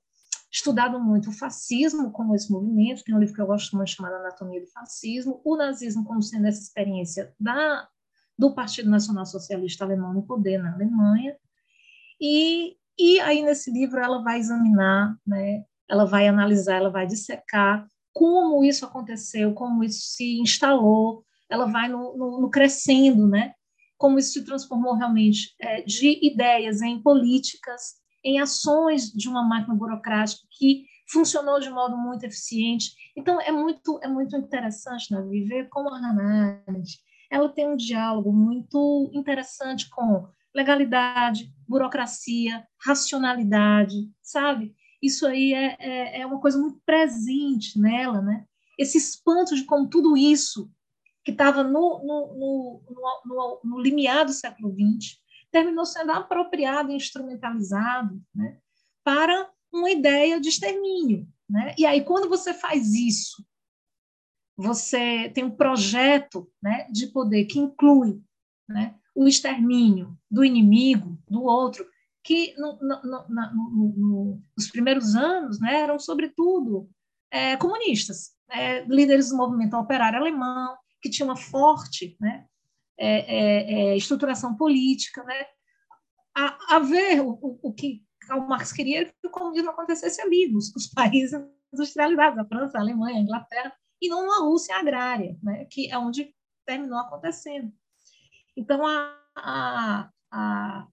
[0.59, 4.17] estudado muito o fascismo como esse movimento, tem um livro que eu gosto muito chamado
[4.17, 7.89] Anatomia do Fascismo, o nazismo como sendo essa experiência da,
[8.37, 11.37] do Partido Nacional Socialista Alemão no poder na Alemanha,
[12.21, 17.87] e, e aí nesse livro ela vai examinar, né, ela vai analisar, ela vai dissecar
[18.13, 23.55] como isso aconteceu, como isso se instalou, ela vai no, no, no crescendo, né,
[23.97, 27.95] como isso se transformou realmente é, de ideias em políticas,
[28.29, 32.93] em ações de uma máquina burocrática que funcionou de modo muito eficiente.
[33.17, 36.63] Então, é muito, é muito interessante né, viver como a Hannah
[37.31, 44.75] ela tem um diálogo muito interessante com legalidade, burocracia, racionalidade, sabe?
[45.03, 48.45] Isso aí é, é, é, uma coisa muito presente nela, né?
[48.79, 50.71] Esse espanto de como tudo isso
[51.25, 52.83] que estava no, no, no,
[53.27, 55.19] no, no limiar do século XX
[55.59, 58.59] terminou sendo apropriado e instrumentalizado né,
[59.03, 61.27] para uma ideia de extermínio.
[61.49, 61.75] Né?
[61.77, 63.45] E aí, quando você faz isso,
[64.57, 68.21] você tem um projeto né, de poder que inclui
[68.69, 71.87] né, o extermínio do inimigo, do outro,
[72.23, 76.89] que no, no, no, nos primeiros anos né, eram, sobretudo,
[77.31, 82.47] é, comunistas, é, líderes do movimento operário alemão, que tinha uma forte né,
[82.99, 85.47] é, é, é, estruturação política, né?
[86.35, 90.49] a, a ver o, o, o, que Karl Marx queria que o comunismo acontecesse ali,
[90.49, 91.39] nos, nos países
[91.73, 95.67] industrializados, a França, a Alemanha, a Inglaterra, e não na Rússia agrária, né?
[95.71, 96.33] que é onde
[96.65, 97.73] terminou acontecendo.
[98.57, 100.87] Então, a, a, a,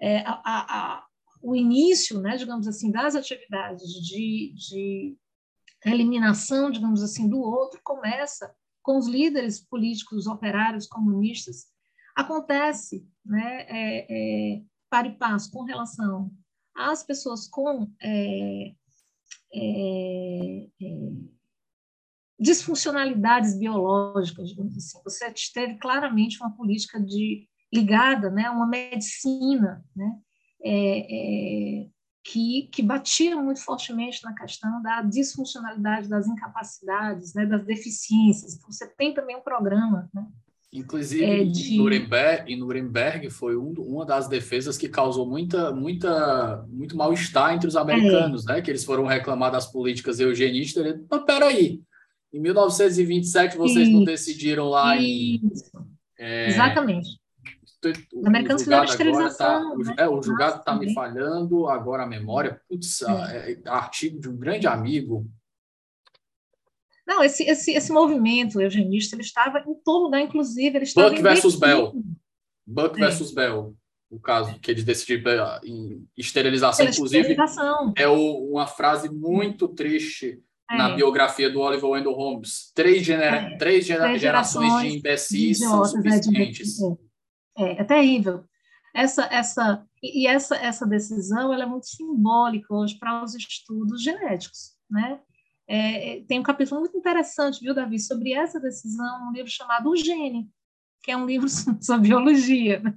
[0.00, 1.04] é, a,
[1.42, 5.16] o início, né, digamos assim, das atividades de, de
[5.84, 8.54] eliminação, digamos assim, do outro começa
[8.84, 11.66] com os líderes políticos operários comunistas,
[12.14, 16.30] acontece né, é, é, para e passo com relação
[16.74, 18.74] as pessoas com é,
[19.54, 21.12] é, é,
[22.38, 24.98] disfuncionalidades biológicas, digamos assim.
[25.04, 30.18] Você teve claramente uma política de ligada, né, a uma medicina, né,
[30.64, 31.88] é,
[32.24, 38.54] que, que batia muito fortemente na questão da disfuncionalidade, das incapacidades, né, das deficiências.
[38.54, 40.26] Então, você tem também um programa, né,
[40.74, 41.74] Inclusive, é de...
[41.74, 47.54] em, Nuremberg, em Nuremberg foi um, uma das defesas que causou muita, muita, muito mal-estar
[47.54, 48.54] entre os americanos, é.
[48.54, 48.60] né?
[48.60, 50.98] Que eles foram reclamar das políticas eugenistas.
[51.08, 51.80] Mas peraí,
[52.32, 53.96] em 1927 vocês Isso.
[53.96, 55.06] não decidiram lá Isso.
[55.06, 55.92] em...
[56.18, 57.20] É, Exatamente.
[57.90, 59.78] Os americanos fizeram esterilização.
[59.78, 59.94] Tá, né?
[59.98, 62.60] é, o julgado está me falhando, agora a memória.
[62.68, 63.52] Putz, é.
[63.52, 63.68] é.
[63.68, 65.26] artigo de um grande amigo,
[67.06, 71.22] não, esse, esse, esse movimento eugenista ele estava em todo lugar, inclusive ele estava Buck
[71.22, 71.92] versus Bell.
[72.66, 73.04] Buck é.
[73.04, 73.76] versus Bell,
[74.10, 77.92] o caso que eles decidiram em esterilização, inclusive, esterilização.
[77.96, 80.76] é o, uma frase muito triste é.
[80.78, 82.72] na biografia do Oliver Wendell Holmes.
[82.74, 83.56] Três, genera é.
[83.58, 86.80] três, gera três gerações, de imbecis são né, suficientes.
[86.80, 86.96] É,
[87.56, 88.44] é, é terrível.
[88.94, 94.76] Essa, essa, e essa, essa decisão ela é muito simbólica hoje para os estudos genéticos,
[94.88, 95.20] né?
[95.66, 99.96] É, tem um capítulo muito interessante, viu, Davi, sobre essa decisão, um livro chamado O
[99.96, 100.50] Gene,
[101.02, 101.48] que é um livro
[101.80, 102.80] sobre biologia.
[102.80, 102.94] Né?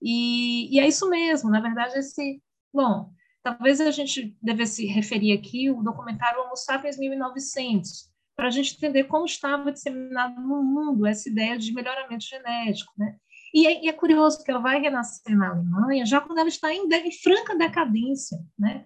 [0.00, 2.42] E, e, é isso mesmo, na verdade, esse.
[2.72, 3.10] Bom,
[3.42, 9.04] talvez a gente devesse referir aqui o documentário Homo sapiens 1900, para a gente entender
[9.04, 12.92] como estava disseminado no mundo essa ideia de melhoramento genético.
[12.96, 13.16] Né?
[13.54, 16.74] E é, e é curioso que ela vai renascer na Alemanha já quando ela está
[16.74, 18.38] em, em franca decadência.
[18.58, 18.84] Né?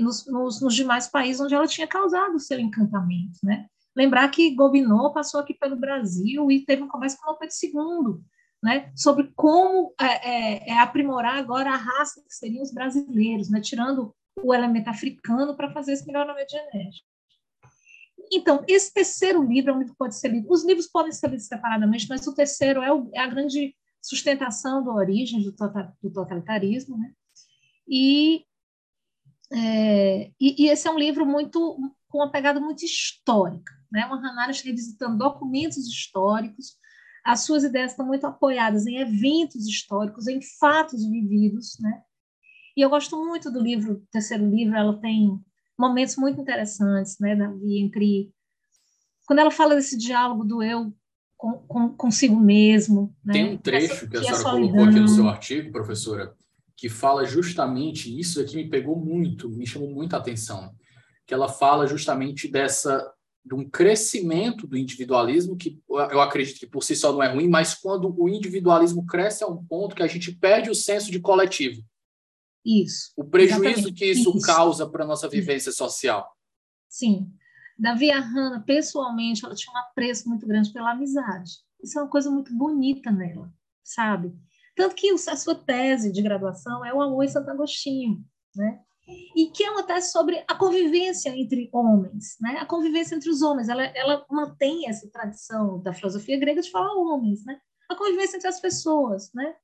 [0.00, 3.66] nos, nos, nos, demais países onde ela tinha causado o seu encantamento, né?
[3.94, 8.20] Lembrar que Gobineau passou aqui pelo Brasil e teve uma conversa com o Pedro II,
[8.62, 8.92] né?
[8.94, 13.60] Sobre como é, é, é, aprimorar agora a raça que seriam os brasileiros, né?
[13.60, 17.08] Tirando o elemento africano para fazer esse melhoramento genético.
[18.30, 20.50] Então, esse terceiro livro é um livro que pode ser lido.
[20.50, 23.74] Os livros podem ser lidos separadamente, mas o terceiro é, o, é a grande
[24.06, 27.12] sustentação da origem do, tota, do totalitarismo, né?
[27.88, 28.44] E
[29.52, 34.06] é, e, e, esse é um livro muito com uma pegada muito histórica, né?
[34.06, 36.76] Uma Hannah revisitando documentos históricos.
[37.24, 42.02] As suas ideias estão muito apoiadas em eventos históricos, em fatos vividos, né?
[42.76, 45.40] E eu gosto muito do livro, terceiro livro, ela tem
[45.78, 48.32] momentos muito interessantes, né, Davi, entre
[49.26, 50.94] quando ela fala desse diálogo do eu
[51.36, 53.14] com, com, consigo mesmo.
[53.24, 53.32] Né?
[53.34, 56.34] Tem um trecho Essa, que a senhora colocou aqui no seu artigo, professora,
[56.76, 60.74] que fala justamente isso aqui me pegou muito, me chamou muita atenção,
[61.26, 63.12] que ela fala justamente dessa
[63.44, 67.48] de um crescimento do individualismo que eu acredito que por si só não é ruim,
[67.48, 71.20] mas quando o individualismo cresce a um ponto que a gente perde o senso de
[71.20, 71.80] coletivo.
[72.64, 73.12] Isso.
[73.16, 73.92] O prejuízo exatamente.
[73.92, 74.44] que isso, isso.
[74.44, 76.28] causa para a nossa vivência social.
[76.88, 77.30] Sim.
[77.78, 81.52] Davi Hanna, pessoalmente, ela tinha um apreço muito grande pela amizade.
[81.82, 83.52] Isso é uma coisa muito bonita nela,
[83.84, 84.34] sabe?
[84.74, 88.80] Tanto que a sua tese de graduação é o amor em Santo Agostinho, né?
[89.36, 92.58] E que é uma tese sobre a convivência entre homens, né?
[92.58, 93.68] A convivência entre os homens.
[93.68, 97.58] Ela, ela mantém essa tradição da filosofia grega de falar homens, né?
[97.88, 99.54] A convivência entre as pessoas, né?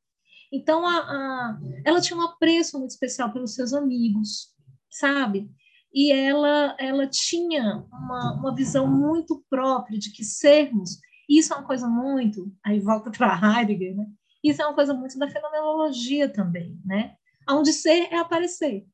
[0.52, 4.54] Então, a, a, ela tinha um apreço muito especial pelos seus amigos,
[4.90, 5.50] sabe?
[5.94, 11.66] E ela, ela tinha uma, uma visão muito própria de que sermos, isso é uma
[11.66, 14.06] coisa muito, aí volta para Heidegger, né?
[14.42, 17.14] Isso é uma coisa muito da fenomenologia também, né?
[17.48, 18.86] Onde ser é aparecer,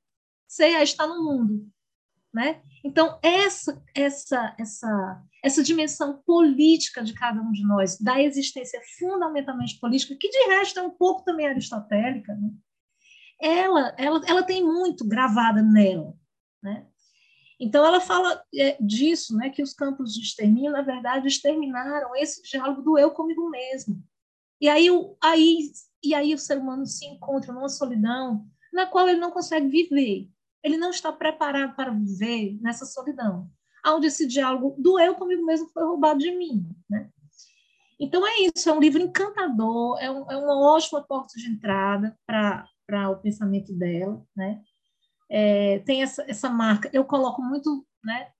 [0.46, 1.68] ser é estar no mundo,
[2.34, 2.60] né?
[2.84, 9.78] Então essa essa essa essa dimensão política de cada um de nós, da existência fundamentalmente
[9.78, 12.50] política, que de resto é um pouco também aristotélica, né?
[13.40, 16.14] ela, ela, ela tem muito gravada nela,
[16.62, 16.86] né?
[17.60, 22.42] Então ela fala é, disso, né, que os campos de extermínio, na verdade, exterminaram esse
[22.42, 24.02] diálogo do eu comigo mesmo,
[24.60, 24.88] e aí,
[25.22, 29.68] aí, e aí o ser humano se encontra numa solidão na qual ele não consegue
[29.68, 30.28] viver.
[30.62, 33.48] Ele não está preparado para viver nessa solidão,
[33.86, 36.68] onde esse diálogo do eu comigo mesmo foi roubado de mim.
[36.90, 37.08] Né?
[38.00, 42.18] Então é isso, é um livro encantador, é, um, é uma ótima porta de entrada
[42.26, 44.20] para o pensamento dela.
[44.36, 44.60] Né?
[45.30, 48.30] É, tem essa, essa marca, eu coloco muito né,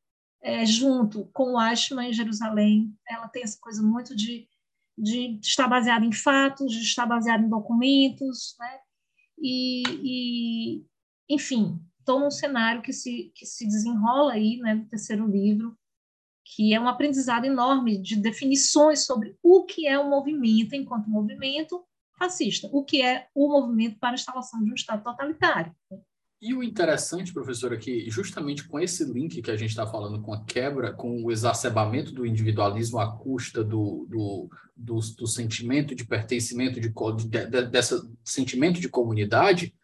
[0.43, 4.49] é, junto com o Ashman em Jerusalém, ela tem essa coisa muito de
[4.99, 8.81] de estar baseado em fatos, de estar baseado em documentos, né?
[9.39, 10.87] E, e
[11.29, 15.79] enfim, estou num cenário que se, que se desenrola aí, né, no terceiro livro,
[16.45, 21.85] que é um aprendizado enorme de definições sobre o que é o movimento enquanto movimento
[22.19, 25.73] fascista, o que é o movimento para a instalação de um Estado totalitário.
[26.41, 30.23] E o interessante, professor, é que justamente com esse link que a gente está falando,
[30.23, 35.97] com a quebra, com o exacerbamento do individualismo à custa do, do, do, do sentimento
[35.97, 36.91] de pertencimento, de,
[37.27, 39.75] de, dessa sentimento de comunidade,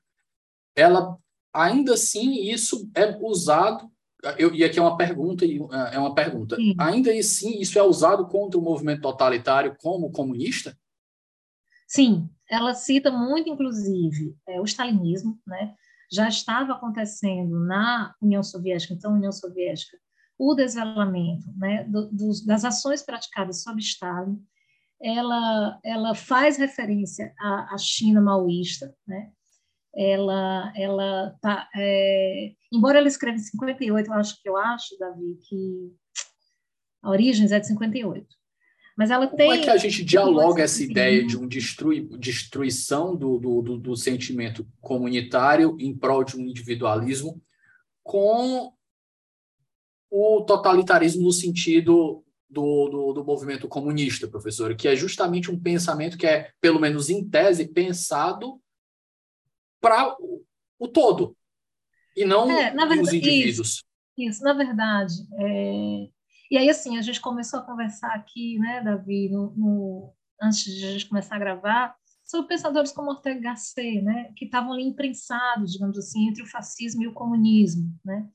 [0.77, 1.19] ela
[1.53, 3.91] ainda assim isso é usado.
[4.39, 6.55] Eu, e aqui é uma pergunta, é uma pergunta.
[6.55, 6.75] Sim.
[6.79, 10.79] Ainda assim, isso é usado contra o movimento totalitário como comunista?
[11.87, 15.75] Sim, ela cita muito, inclusive, é, o stalinismo, né?
[16.13, 19.99] Já estava acontecendo na União Soviética, então União Soviética,
[20.39, 24.39] o desvelamento né, do, dos, das ações praticadas sob Stalin,
[25.01, 29.31] ela, ela faz referência à, à China maoísta, né?
[29.97, 35.39] ela, ela tá, é, embora ela escreva em 58, eu acho que eu acho, Davi,
[35.49, 35.95] que
[37.03, 38.27] a Origens é de 58.
[38.97, 39.49] Mas ela tem.
[39.49, 43.79] Como é que a gente dialoga essa ideia de uma destrui, destruição do, do, do,
[43.79, 47.43] do, sentimento comunitário em prol de um individualismo
[48.03, 48.73] com
[50.11, 56.17] o totalitarismo no sentido do, do, do movimento comunista, professor, que é justamente um pensamento
[56.17, 58.61] que é, pelo menos em tese, pensado
[59.81, 60.45] para o,
[60.79, 61.37] o todo,
[62.17, 63.69] e não é, verdade, os indivíduos.
[63.69, 63.85] Isso,
[64.17, 66.09] isso, na verdade, é,
[66.51, 70.85] e aí, assim, a gente começou a conversar aqui, né, Davi, no, no, antes de
[70.85, 75.73] a gente começar a gravar, sobre pensadores como Ortega Gasset, né, que estavam ali imprensados,
[75.73, 78.29] digamos assim, entre o fascismo e o comunismo, né.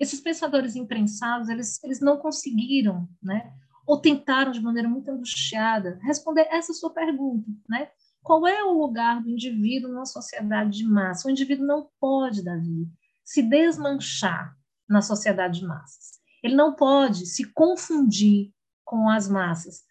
[0.00, 3.52] Esses pensadores imprensados, eles, eles não conseguiram, né,
[3.86, 7.88] ou tentaram de maneira muito angustiada responder essa sua pergunta, né?
[8.22, 11.26] Qual é o lugar do indivíduo numa sociedade de massa?
[11.26, 12.88] O indivíduo não pode, Davi,
[13.24, 14.56] se desmanchar
[14.88, 16.11] na sociedade de massas.
[16.42, 18.52] Ele não pode se confundir
[18.84, 19.84] com as massas.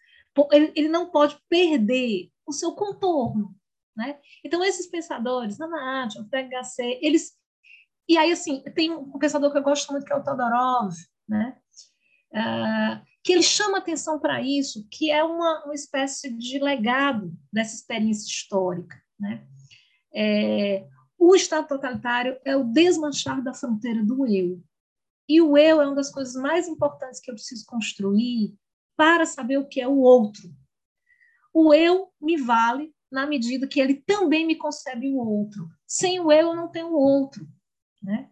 [0.50, 3.54] Ele, ele não pode perder o seu contorno.
[3.96, 4.18] Né?
[4.44, 6.18] Então, esses pensadores, Hannah Arendt,
[7.00, 7.32] eles...
[8.08, 10.92] E aí, assim, tem um pensador que eu gosto muito, que é o Todorov,
[11.28, 11.56] né?
[12.32, 17.74] Uh, que ele chama atenção para isso, que é uma, uma espécie de legado dessa
[17.74, 19.00] experiência histórica.
[19.18, 19.46] Né?
[20.14, 20.86] É,
[21.18, 24.60] o Estado totalitário é o desmanchar da fronteira do eu.
[25.28, 28.54] E o eu é uma das coisas mais importantes que eu preciso construir
[28.96, 30.54] para saber o que é o outro.
[31.52, 35.68] O eu me vale na medida que ele também me concebe o outro.
[35.86, 37.46] Sem o eu, eu não tenho o outro.
[38.02, 38.30] Né?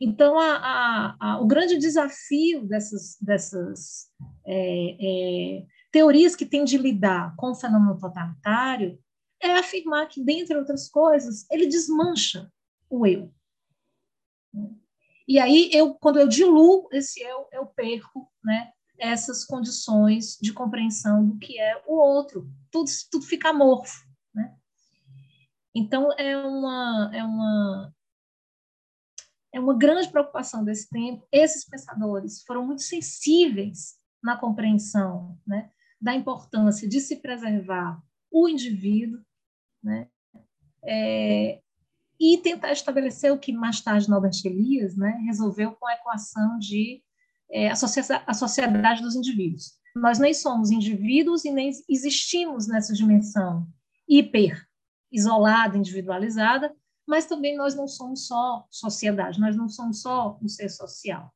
[0.00, 4.10] Então, a, a, a, o grande desafio dessas, dessas
[4.46, 8.98] é, é, teorias que têm de lidar com o fenômeno totalitário
[9.40, 12.50] é afirmar que, dentre outras coisas, ele desmancha
[12.88, 13.32] o eu.
[15.26, 21.26] E aí, eu, quando eu diluo esse eu, eu perco né, essas condições de compreensão
[21.26, 22.48] do que é o outro.
[22.70, 24.06] Tudo, tudo fica amorfo.
[24.34, 24.54] Né?
[25.74, 27.94] Então, é uma, é, uma,
[29.52, 31.26] é uma grande preocupação desse tempo.
[31.32, 39.22] Esses pensadores foram muito sensíveis na compreensão né, da importância de se preservar o indivíduo,
[39.82, 40.08] né,
[40.84, 41.62] é,
[42.24, 47.02] e tentar estabelecer o que mais tarde Norbert Elias né, resolveu com a equação de
[47.50, 49.72] é, a, sociedade dos indivíduos.
[49.94, 53.68] Nós nem somos indivíduos e nem existimos nessa dimensão
[54.08, 54.66] hiper
[55.12, 56.74] isolada, individualizada,
[57.06, 61.30] mas também nós não somos só sociedade, nós não somos só um ser social,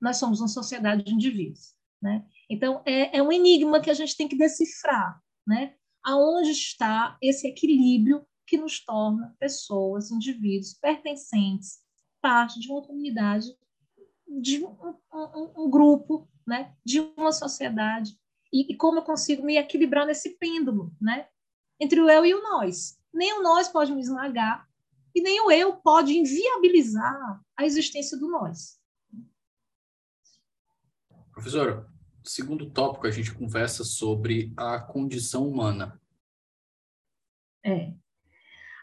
[0.00, 1.72] nós somos uma sociedade de indivíduos.
[2.02, 2.26] Né?
[2.50, 5.74] Então, é, é um enigma que a gente tem que decifrar, né?
[6.02, 11.80] aonde está esse equilíbrio que nos torna pessoas, indivíduos pertencentes,
[12.20, 13.46] parte de uma comunidade,
[14.40, 14.76] de um,
[15.12, 18.16] um, um grupo, né, de uma sociedade.
[18.52, 21.28] E, e, como eu consigo me equilibrar nesse pêndulo, né,
[21.80, 22.98] entre o eu e o nós.
[23.12, 24.68] Nem o nós pode me esmagar
[25.14, 28.80] e nem o eu pode inviabilizar a existência do nós.
[31.32, 31.86] Professora,
[32.24, 36.00] segundo tópico, a gente conversa sobre a condição humana.
[37.64, 37.94] É.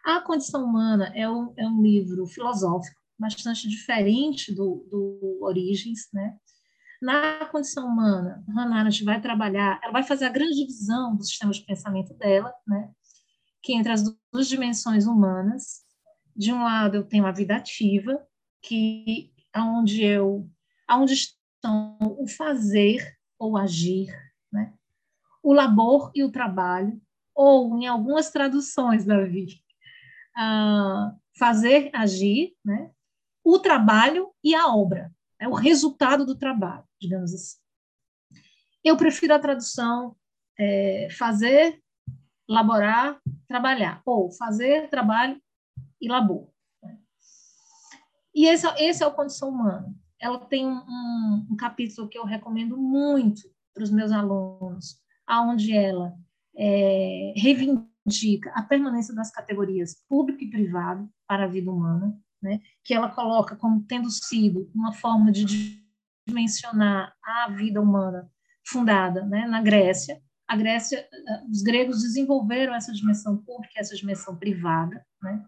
[0.06, 6.38] A Condição Humana é um, é um livro filosófico, bastante diferente do, do Origens, né?
[7.02, 11.52] Na condição humana, Hannah Arendt vai trabalhar, ela vai fazer a grande divisão do sistema
[11.52, 12.92] de pensamento dela, né?
[13.62, 15.82] Que entre as duas dimensões humanas,
[16.36, 18.22] de um lado eu tenho a vida ativa,
[18.62, 20.50] que aonde eu,
[20.88, 24.14] aonde estão o fazer ou agir,
[24.52, 24.74] né?
[25.42, 27.02] O labor e o trabalho,
[27.34, 29.62] ou em algumas traduções, Davi,
[31.38, 32.92] fazer agir, né?
[33.44, 37.58] o trabalho e a obra, é o resultado do trabalho, digamos assim.
[38.84, 40.16] Eu prefiro a tradução
[40.58, 41.82] é, fazer,
[42.48, 45.42] laborar, trabalhar, ou fazer, trabalho
[46.02, 46.50] e labor.
[46.84, 47.00] Né?
[48.36, 49.94] E esse, esse é o Condição Humana.
[50.20, 55.76] Ela tem um, um, um capítulo que eu recomendo muito para os meus alunos, aonde
[55.76, 56.14] ela
[56.56, 57.89] é, reivindica
[58.54, 63.56] a permanência das categorias público e privado para a vida humana, né, que ela coloca
[63.56, 65.84] como tendo sido uma forma de
[66.28, 68.30] dimensionar a vida humana
[68.66, 70.22] fundada né, na Grécia.
[70.48, 75.46] A Grécia, eh, os gregos desenvolveram essa dimensão pública, essa dimensão privada, né,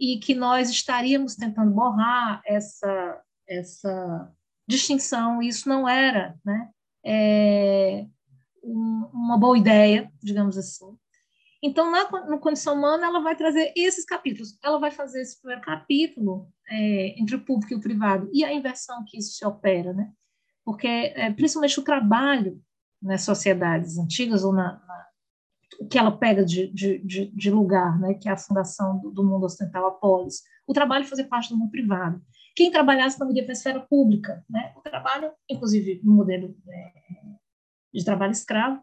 [0.00, 4.32] e que nós estaríamos tentando borrar essa essa
[4.66, 5.42] distinção.
[5.42, 6.70] Isso não era, né,
[7.04, 8.06] é,
[8.62, 10.96] uma boa ideia, digamos assim.
[11.66, 14.58] Então, na, na condição humana, ela vai trazer esses capítulos.
[14.62, 18.52] Ela vai fazer esse primeiro capítulo é, entre o público e o privado e a
[18.52, 20.12] inversão que isso se opera, né?
[20.62, 22.62] Porque, é, principalmente, o trabalho
[23.00, 25.06] nas sociedades antigas ou na, na
[25.80, 26.98] o que ela pega de, de,
[27.34, 31.04] de, lugar, né, que é a fundação do, do mundo ocidental, a polis, o trabalho
[31.04, 32.22] fazia parte do mundo privado.
[32.54, 34.72] Quem trabalhasse não iria para a esfera pública, né?
[34.76, 36.92] O trabalho, inclusive no modelo é,
[37.92, 38.80] de trabalho escravo,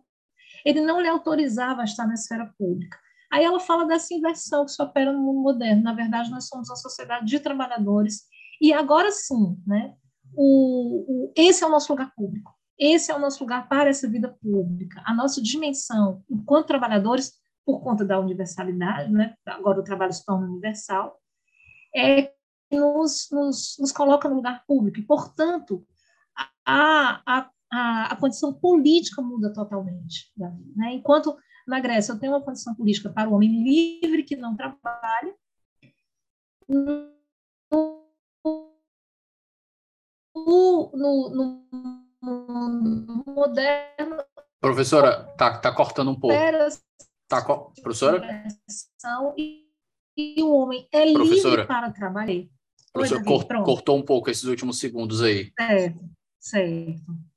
[0.66, 2.98] ele não lhe autorizava a estar na esfera pública.
[3.32, 5.84] Aí ela fala dessa inversão que se opera no mundo moderno.
[5.84, 8.24] Na verdade, nós somos uma sociedade de trabalhadores
[8.60, 9.96] e agora sim, né?
[10.34, 12.54] O, o, esse é o nosso lugar público.
[12.78, 15.02] Esse é o nosso lugar para essa vida pública.
[15.06, 17.34] A nossa dimensão, enquanto trabalhadores,
[17.66, 19.36] por conta da universalidade, né?
[19.46, 21.16] agora o trabalho se torna universal,
[21.96, 22.34] é
[22.72, 25.00] nos, nos, nos coloca no lugar público.
[25.00, 25.86] E, portanto,
[26.66, 30.32] a, a, a, a condição política muda totalmente.
[30.76, 30.94] Né?
[30.94, 31.36] Enquanto
[31.68, 35.34] na Grécia eu tenho uma condição política para o homem livre que não trabalha,
[36.68, 37.12] no,
[40.36, 41.66] no, no,
[42.22, 44.24] no moderno.
[44.60, 46.36] Professora, tá, tá cortando um pouco.
[47.28, 47.42] Tá,
[47.82, 48.48] professora?
[49.38, 49.66] E,
[50.18, 51.56] e o homem é professora.
[51.56, 52.46] livre para trabalhar.
[52.94, 53.24] Professor,
[53.64, 55.52] cortou um pouco esses últimos segundos aí.
[55.58, 56.10] Certo,
[56.40, 57.31] certo.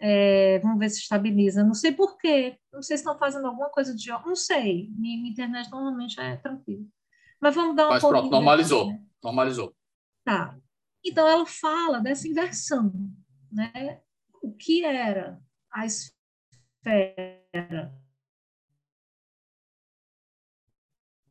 [0.00, 1.62] É, vamos ver se estabiliza.
[1.62, 2.58] Não sei por quê.
[2.72, 4.08] Não sei se estão fazendo alguma coisa de.
[4.08, 4.88] Não sei.
[4.96, 6.84] Minha, minha internet normalmente é tranquila.
[7.40, 7.90] Mas vamos dar uma.
[7.90, 8.86] Mas pronto, normalizou.
[8.86, 9.04] Né?
[9.22, 9.76] Normalizou.
[10.24, 10.58] Tá.
[11.04, 12.92] Então ela fala dessa inversão.
[13.52, 14.00] Né?
[14.42, 15.38] O que era
[15.70, 16.10] a esfera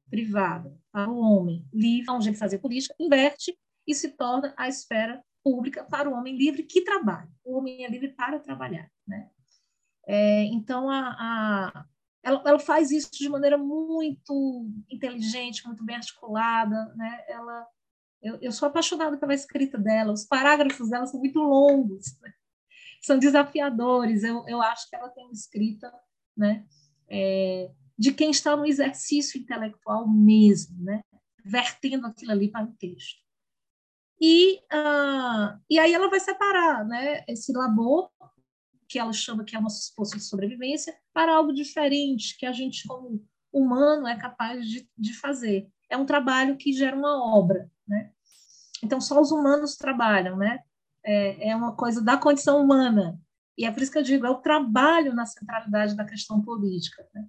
[0.10, 3.58] privada para o homem livre, onde ele fazia política, inverte
[3.88, 7.30] e se torna a esfera pública para o homem livre que trabalha.
[7.44, 9.30] O homem é livre para trabalhar, né?
[10.08, 11.86] É, então, a, a
[12.22, 17.24] ela, ela, faz isso de maneira muito inteligente, muito bem articulada, né?
[17.28, 17.68] Ela,
[18.22, 22.34] eu, eu sou apaixonada pela escrita dela, os parágrafos dela são muito longos, né?
[23.02, 25.92] são desafiadores, eu, eu acho que ela tem uma escrita,
[26.36, 26.66] né?
[27.10, 31.02] É, de quem está no exercício intelectual mesmo, né?
[31.44, 33.20] Vertendo aquilo ali para o texto.
[34.22, 38.10] E, uh, e aí ela vai separar né, esse labor,
[38.88, 42.88] que ela chama que é uma força de sobrevivência, para algo diferente, que a gente,
[42.88, 45.70] como humano, é capaz de, de fazer.
[45.90, 47.70] É um trabalho que gera uma obra.
[47.88, 48.12] Né?
[48.84, 50.60] Então, só os humanos trabalham, né?
[51.04, 53.20] É, é uma coisa da condição humana.
[53.58, 57.08] E é por isso que eu digo, é o trabalho na centralidade da questão política.
[57.14, 57.26] Né?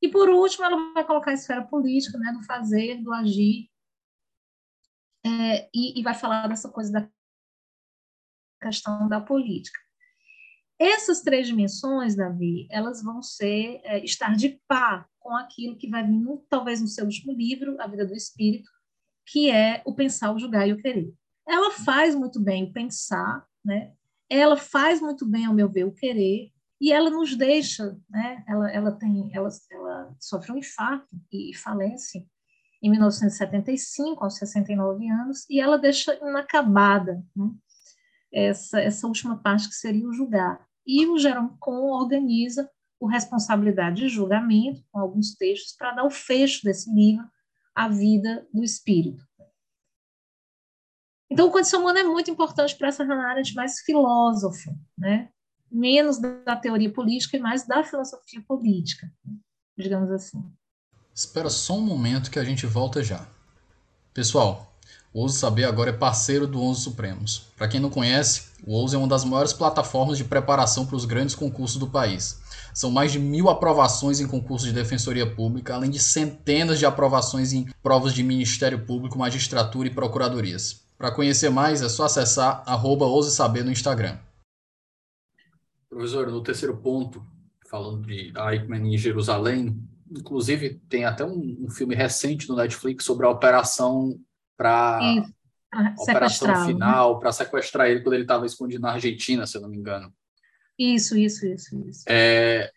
[0.00, 3.68] E, por último, ela vai colocar a esfera política, né, do fazer, do agir,
[5.24, 7.08] é, e, e vai falar dessa coisa da
[8.60, 9.78] questão da política.
[10.78, 16.06] Essas três dimensões, Davi, elas vão ser é, estar de par com aquilo que vai
[16.06, 18.70] vir, talvez, no seu último livro, A Vida do Espírito,
[19.26, 21.12] que é o pensar, o julgar e o querer.
[21.46, 23.92] Ela faz muito bem o pensar, né?
[24.30, 28.44] Ela faz muito bem, ao meu ver, o querer, e ela nos deixa, né?
[28.46, 32.26] Ela, ela tem, ela, ela sofre um infarto e falece
[32.82, 37.50] em 1975, aos 69 anos, e ela deixa inacabada né,
[38.32, 40.66] essa, essa última parte que seria o julgar.
[40.86, 42.70] E o Jerome Cohn organiza
[43.00, 47.24] o Responsabilidade de Julgamento, com alguns textos, para dar o fecho desse livro,
[47.74, 49.26] A Vida do Espírito.
[51.30, 55.30] Então, o Condição Humana é muito importante para essa Hannah Arendt mais filósofa, né?
[55.70, 59.10] menos da teoria política e mais da filosofia política,
[59.76, 60.42] digamos assim.
[61.18, 63.26] Espera só um momento que a gente volta já.
[64.14, 64.72] Pessoal,
[65.12, 67.48] o Ouso Saber agora é parceiro do Onze Supremos.
[67.56, 71.04] Para quem não conhece, o Ouso é uma das maiores plataformas de preparação para os
[71.04, 72.40] grandes concursos do país.
[72.72, 77.52] São mais de mil aprovações em concursos de defensoria pública, além de centenas de aprovações
[77.52, 80.84] em provas de Ministério Público, magistratura e procuradorias.
[80.96, 84.16] Para conhecer mais, é só acessar arroba Ouse Saber no Instagram.
[85.90, 87.26] Professor, no terceiro ponto,
[87.68, 89.76] falando de Eichmann em Jerusalém,
[90.10, 94.18] Inclusive, tem até um, um, filme recente no Netflix sobre a operação
[94.56, 95.00] para
[95.98, 96.66] operação né?
[96.66, 100.12] final para sequestrar ele quando ele estava escondido na Argentina, se eu não me engano.
[100.78, 102.04] Isso, isso, isso, isso.
[102.08, 102.70] É,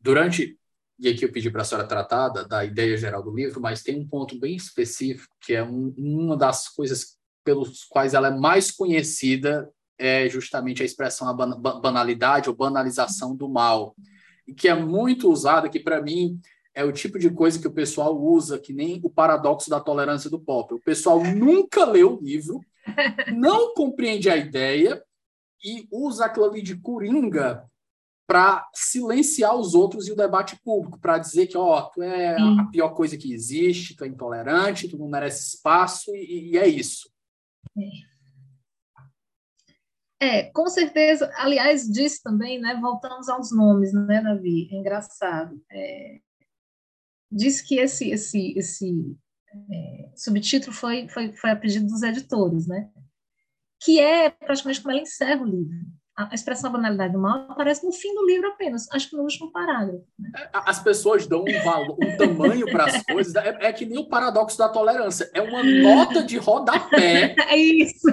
[0.00, 0.58] durante
[0.98, 3.82] e aqui eu pedi para a senhora tratar da, da, ideia geral do livro, mas
[3.82, 8.30] tem um ponto bem específico que é um, uma das coisas pelos quais ela é
[8.30, 9.68] mais conhecida
[9.98, 11.32] é justamente a expressão a
[11.80, 13.96] banalidade ou banalização do mal,
[14.56, 16.40] que é muito usada, que para mim
[16.74, 20.30] é o tipo de coisa que o pessoal usa, que nem o paradoxo da tolerância
[20.30, 20.74] do pop.
[20.74, 22.60] O pessoal nunca leu o livro,
[23.34, 25.02] não compreende a ideia
[25.62, 27.64] e usa aquilo ali de coringa
[28.26, 32.60] para silenciar os outros e o debate público, para dizer que, ó, tu é Sim.
[32.60, 36.66] a pior coisa que existe, tu é intolerante, tu não merece espaço, e, e é
[36.66, 37.10] isso.
[37.76, 38.11] É.
[40.24, 40.50] é.
[40.52, 41.30] com certeza.
[41.36, 42.78] Aliás, disso também, né?
[42.80, 44.68] Voltamos aos nomes, né, Davi?
[44.72, 45.60] É engraçado.
[45.70, 46.18] É,
[47.30, 49.16] diz que esse, esse, esse
[49.70, 52.90] é, subtítulo foi, foi, foi a pedido dos editores, né?
[53.82, 55.76] Que é praticamente como ela encerra o livro
[56.14, 59.50] a expressão banalidade do mal aparece no fim do livro apenas, acho que no último
[59.50, 60.04] parágrafo.
[60.18, 60.30] Né?
[60.36, 63.98] É, as pessoas dão um, valor, um tamanho para as coisas, é, é, que nem
[63.98, 68.08] o paradoxo da tolerância, é uma nota de rodapé é isso.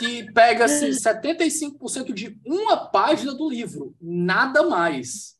[0.00, 5.38] Que pega assim, 75% de uma página do livro, nada mais.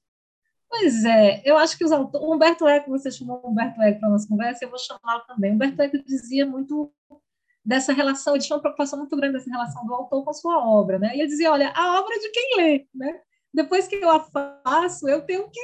[0.69, 4.13] Pois é, eu acho que os autores, Humberto Eco, você chamou Humberto Eco para a
[4.13, 5.53] nossa conversa, eu vou chamá-lo também.
[5.53, 6.93] Humberto Eco dizia muito
[7.65, 10.65] dessa relação, ele tinha uma preocupação muito grande dessa relação do autor com a sua
[10.65, 11.17] obra, né?
[11.17, 13.21] E ele dizia, olha, a obra é de quem lê, né?
[13.53, 15.61] Depois que eu a faço, eu tenho que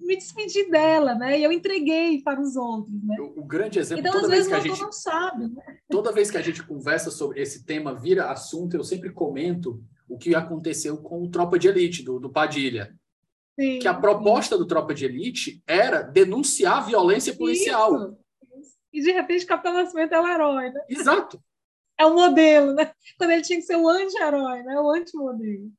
[0.00, 1.38] me despedir dela, né?
[1.38, 3.16] E eu entreguei para os outros, né?
[3.20, 5.78] O, o grande exemplo, então, toda vez que a gente não sabe, né?
[5.90, 10.16] toda vez que a gente conversa sobre esse tema, vira assunto, eu sempre comento o
[10.16, 12.94] que aconteceu com o Tropa de Elite do, do Padilha.
[13.58, 14.62] Sim, que a proposta sim.
[14.62, 17.94] do Tropa de Elite era denunciar a violência policial.
[17.94, 18.16] Isso.
[18.92, 20.80] E de repente Capitão Nascimento é o herói, né?
[20.88, 21.42] Exato
[21.98, 22.92] é o modelo, né?
[23.18, 24.80] Quando ele tinha que ser o anti-herói, né?
[24.80, 25.70] O anti-modelo.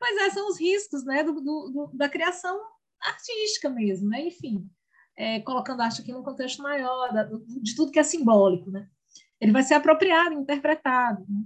[0.00, 1.22] Mas esses são os riscos, né?
[1.22, 2.58] Do, do, da criação
[3.00, 4.26] artística mesmo, né?
[4.26, 4.68] Enfim,
[5.16, 8.88] é, colocando a arte aqui num contexto maior, da, de tudo que é simbólico, né?
[9.40, 11.24] Ele vai ser apropriado, interpretado.
[11.28, 11.42] Né?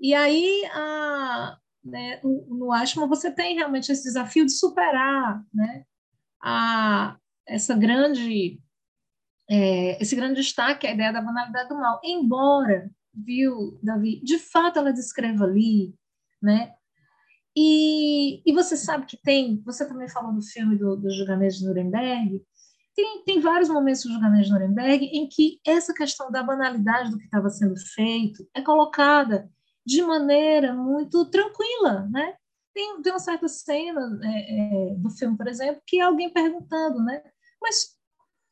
[0.00, 5.84] E aí, a, né, no, Ashman, você tem realmente esse desafio de superar, né?
[6.42, 7.16] A,
[7.46, 8.60] essa grande
[9.50, 12.00] é, esse grande destaque é a ideia da banalidade do mal.
[12.04, 15.94] Embora, viu, Davi, de fato ela descreva ali,
[16.40, 16.74] né?
[17.60, 21.66] E, e você sabe que tem, você também falou do filme do, do julgamento de
[21.66, 22.40] Nuremberg,
[22.94, 27.18] tem, tem vários momentos do julgamento de Nuremberg em que essa questão da banalidade do
[27.18, 29.50] que estava sendo feito é colocada
[29.84, 32.36] de maneira muito tranquila, né?
[32.72, 37.02] Tem, tem uma certa cena é, é, do filme, por exemplo, que é alguém perguntando,
[37.02, 37.20] né?
[37.60, 37.96] Mas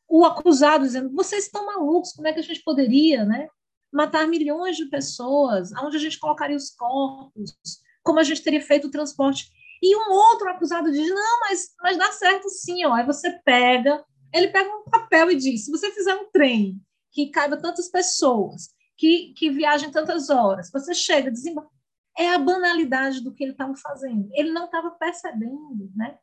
[0.09, 3.47] o acusado dizendo: vocês estão malucos, como é que a gente poderia né,
[3.93, 5.73] matar milhões de pessoas?
[5.75, 7.86] Aonde a gente colocaria os corpos?
[8.07, 9.51] Como a gente teria feito o transporte?
[9.83, 12.85] E um outro acusado diz: não, mas, mas dá certo sim.
[12.87, 12.95] Ó.
[12.95, 14.03] Aí você pega,
[14.33, 16.81] ele pega um papel e diz: se você fizer um trem
[17.13, 21.71] que caiba tantas pessoas, que, que viajem tantas horas, você chega, desembarca.
[22.19, 24.27] É a banalidade do que ele estava fazendo.
[24.33, 26.17] Ele não estava percebendo, né?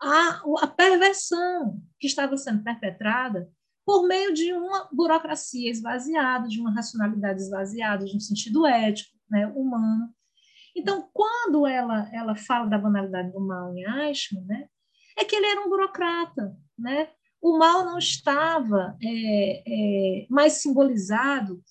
[0.00, 3.50] a, a perversão que estava sendo perpetrada
[3.84, 9.46] por meio de uma burocracia esvaziada, de uma racionalidade esvaziada, de um sentido ético, né,
[9.46, 10.12] humano.
[10.76, 14.68] Então, quando ela, ela fala da banalidade do mal em Eichmann, né,
[15.18, 16.54] é que ele era um burocrata.
[16.78, 17.08] Né?
[17.40, 21.62] O mal não estava é, é, mais simbolizado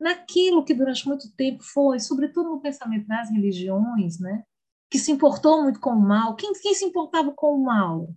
[0.00, 4.42] naquilo que durante muito tempo foi, sobretudo no pensamento das religiões, né?
[4.90, 6.34] que se importou muito com o mal.
[6.34, 8.08] Quem, quem se importava com o mal?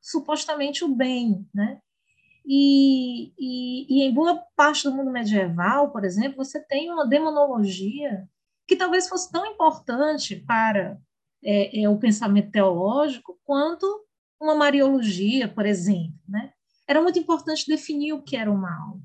[0.00, 1.80] Supostamente o bem, né?
[2.46, 8.26] E, e, e, em boa parte do mundo medieval, por exemplo, você tem uma demonologia
[8.68, 10.98] que talvez fosse tão importante para
[11.42, 13.86] é, é, o pensamento teológico quanto
[14.38, 16.14] uma mariologia, por exemplo.
[16.28, 16.52] Né?
[16.86, 19.00] Era muito importante definir o que era o mal.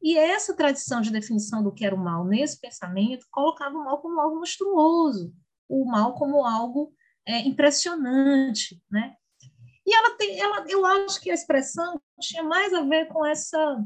[0.00, 4.00] E essa tradição de definição do que era o mal nesse pensamento colocava o mal
[4.00, 5.34] como algo monstruoso,
[5.68, 6.94] o mal como algo
[7.26, 9.16] é, impressionante, né?
[9.84, 13.84] E ela tem, ela, eu acho que a expressão tinha mais a ver com essa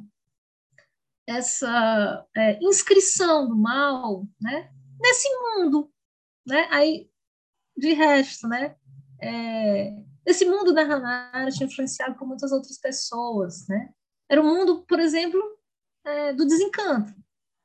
[1.27, 4.71] essa é, inscrição do mal, né?
[5.03, 5.91] Nesse mundo,
[6.47, 6.69] né?
[6.71, 7.11] Aí,
[7.77, 8.77] de resto, né?
[9.21, 9.93] É,
[10.25, 13.93] esse mundo da Hannah Arendt influenciado por muitas outras pessoas, né?
[14.29, 15.41] Era o mundo, por exemplo,
[16.05, 17.13] é, do desencanto,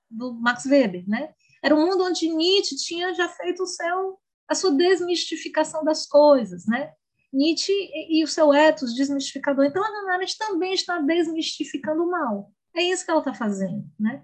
[0.09, 1.33] do Max Weber, né?
[1.63, 6.65] Era um mundo onde Nietzsche tinha já feito o seu, a sua desmistificação das coisas,
[6.65, 6.93] né?
[7.31, 9.65] Nietzsche e, e o seu ethos desmistificador.
[9.65, 12.51] Então, a Hannah Arendt também está desmistificando o mal.
[12.75, 14.23] É isso que ela está fazendo, né?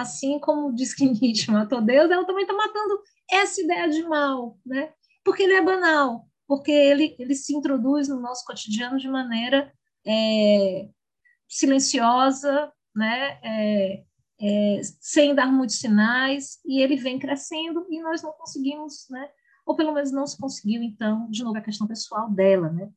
[0.00, 4.58] Assim como diz que Nietzsche matou Deus, ela também está matando essa ideia de mal,
[4.64, 4.92] né?
[5.24, 9.72] Porque ele é banal, porque ele, ele se introduz no nosso cotidiano de maneira
[10.06, 10.88] é,
[11.48, 13.38] silenciosa, né?
[13.42, 14.04] É,
[14.40, 19.28] é, sem dar muitos sinais, e ele vem crescendo e nós não conseguimos, né?
[19.66, 22.88] Ou pelo menos não se conseguiu, então, de novo, a questão pessoal dela, né?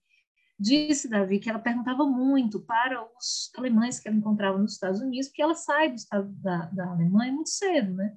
[0.62, 5.28] Disse, Davi, que ela perguntava muito para os alemães que ela encontrava nos Estados Unidos,
[5.28, 8.16] porque ela sai do estado da, da Alemanha muito cedo, né?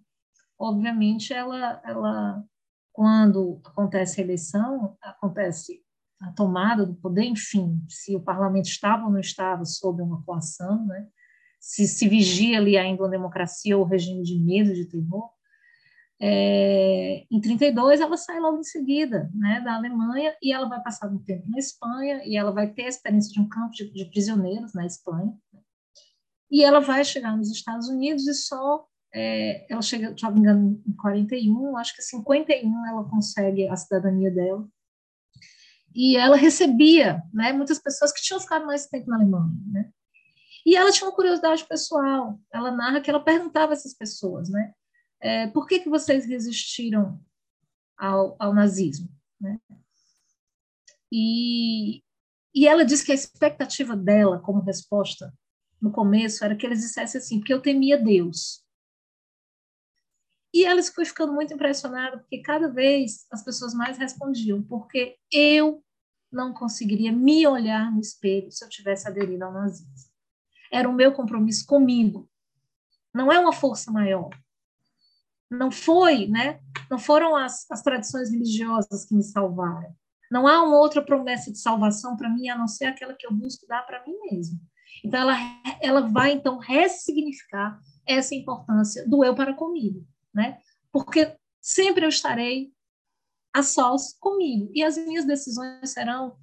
[0.59, 2.45] Obviamente, ela, ela,
[2.92, 5.82] quando acontece a eleição, acontece
[6.20, 10.84] a tomada do poder, enfim, se o parlamento estava ou não estava sob uma coação,
[10.84, 11.09] né?
[11.59, 15.30] se se vigia ali ainda uma democracia ou regime de medo, de terror.
[16.26, 21.08] É, em 32 ela sai logo em seguida, né, da Alemanha e ela vai passar
[21.08, 24.06] um tempo na Espanha e ela vai ter a experiência de um campo de, de
[24.06, 25.36] prisioneiros na Espanha
[26.50, 30.40] e ela vai chegar nos Estados Unidos e só é, ela chega, se não me
[30.40, 34.66] engano, em 41, acho que em 51 ela consegue a cidadania dela
[35.94, 39.90] e ela recebia, né, muitas pessoas que tinham ficado mais tempo na Alemanha, né,
[40.64, 42.40] e ela tinha uma curiosidade pessoal.
[42.50, 44.72] Ela narra que ela perguntava a essas pessoas, né?
[45.20, 47.20] É, por que, que vocês resistiram
[47.96, 49.08] ao, ao nazismo?
[49.40, 49.58] Né?
[51.10, 52.02] E,
[52.54, 55.32] e ela diz que a expectativa dela, como resposta,
[55.80, 58.64] no começo, era que eles dissessem assim, porque eu temia Deus.
[60.52, 65.84] E ela foi ficando muito impressionada, porque cada vez as pessoas mais respondiam, porque eu
[66.30, 70.14] não conseguiria me olhar no espelho se eu tivesse aderido ao nazismo
[70.74, 72.28] era o meu compromisso comigo.
[73.14, 74.28] Não é uma força maior.
[75.51, 76.61] Não foi, né?
[76.90, 79.95] Não foram as, as tradições religiosas que me salvaram.
[80.30, 83.32] Não há uma outra promessa de salvação para mim a não ser aquela que eu
[83.32, 84.59] busco dar para mim mesmo.
[85.05, 85.36] Então ela
[85.80, 90.59] ela vai então ressignificar essa importância do eu para comigo, né?
[90.90, 92.72] Porque sempre eu estarei
[93.53, 96.36] a sós comigo e as minhas decisões serão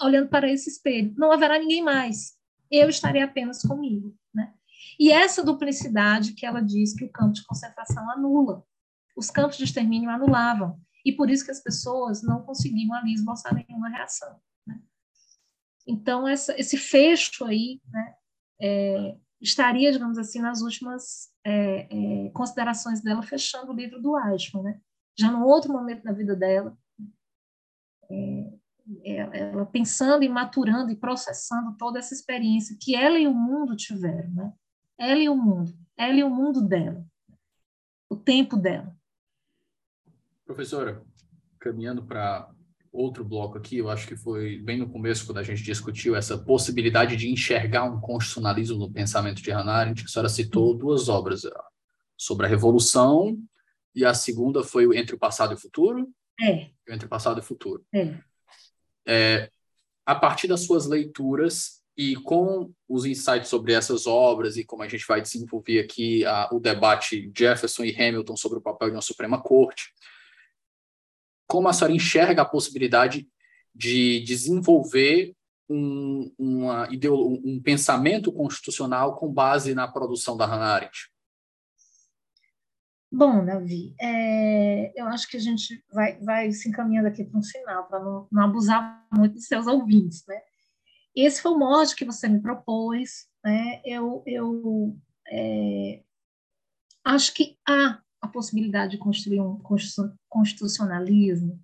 [0.00, 1.14] olhando para esse espelho.
[1.16, 2.36] Não haverá ninguém mais
[2.70, 4.14] eu estarei apenas comigo.
[4.98, 8.64] E essa duplicidade que ela diz que o campo de concentração anula.
[9.16, 10.80] Os campos de extermínio anulavam.
[11.04, 14.40] E por isso que as pessoas não conseguiam ali esboçar nenhuma reação.
[14.66, 14.80] Né?
[15.86, 18.14] Então, essa, esse fecho aí né,
[18.60, 24.64] é, estaria, digamos assim, nas últimas é, é, considerações dela, fechando o livro do Eichmann.
[24.64, 24.80] Né?
[25.18, 26.76] Já num outro momento da vida dela,
[28.10, 28.52] é,
[29.02, 33.76] é, ela pensando e maturando e processando toda essa experiência que ela e o mundo
[33.76, 34.52] tiveram, né?
[34.98, 37.04] Ela e o mundo, ela e o mundo dela,
[38.08, 38.96] o tempo dela.
[40.44, 41.02] Professora,
[41.58, 42.50] caminhando para
[42.92, 46.38] outro bloco aqui, eu acho que foi bem no começo quando a gente discutiu essa
[46.38, 51.42] possibilidade de enxergar um constitucionalismo no pensamento de Hannah Arendt, a senhora citou duas obras
[52.16, 53.38] sobre a Revolução
[53.94, 56.08] e a segunda foi Entre o Passado e o Futuro.
[56.40, 56.70] É.
[56.88, 57.84] Entre o Passado e o Futuro.
[57.92, 58.18] É
[59.06, 59.48] é,
[60.04, 64.88] a partir das suas leituras e com os insights sobre essas obras e como a
[64.88, 69.02] gente vai desenvolver aqui a, o debate Jefferson e Hamilton sobre o papel de uma
[69.02, 69.92] Suprema Corte,
[71.46, 73.26] como a senhora enxerga a possibilidade
[73.74, 75.34] de desenvolver
[75.68, 81.10] um, uma um pensamento constitucional com base na produção da Hannah Arendt?
[83.10, 87.42] Bom, Davi, é, eu acho que a gente vai, vai se encaminhando aqui para um
[87.42, 90.40] final, para não, não, abusar muito dos seus ouvintes, né?
[91.16, 93.80] Esse foi o mote que você me propôs, né?
[93.84, 94.94] Eu, eu
[95.28, 96.02] é,
[97.02, 99.58] acho que há a possibilidade de construir um
[100.28, 101.58] constitucionalismo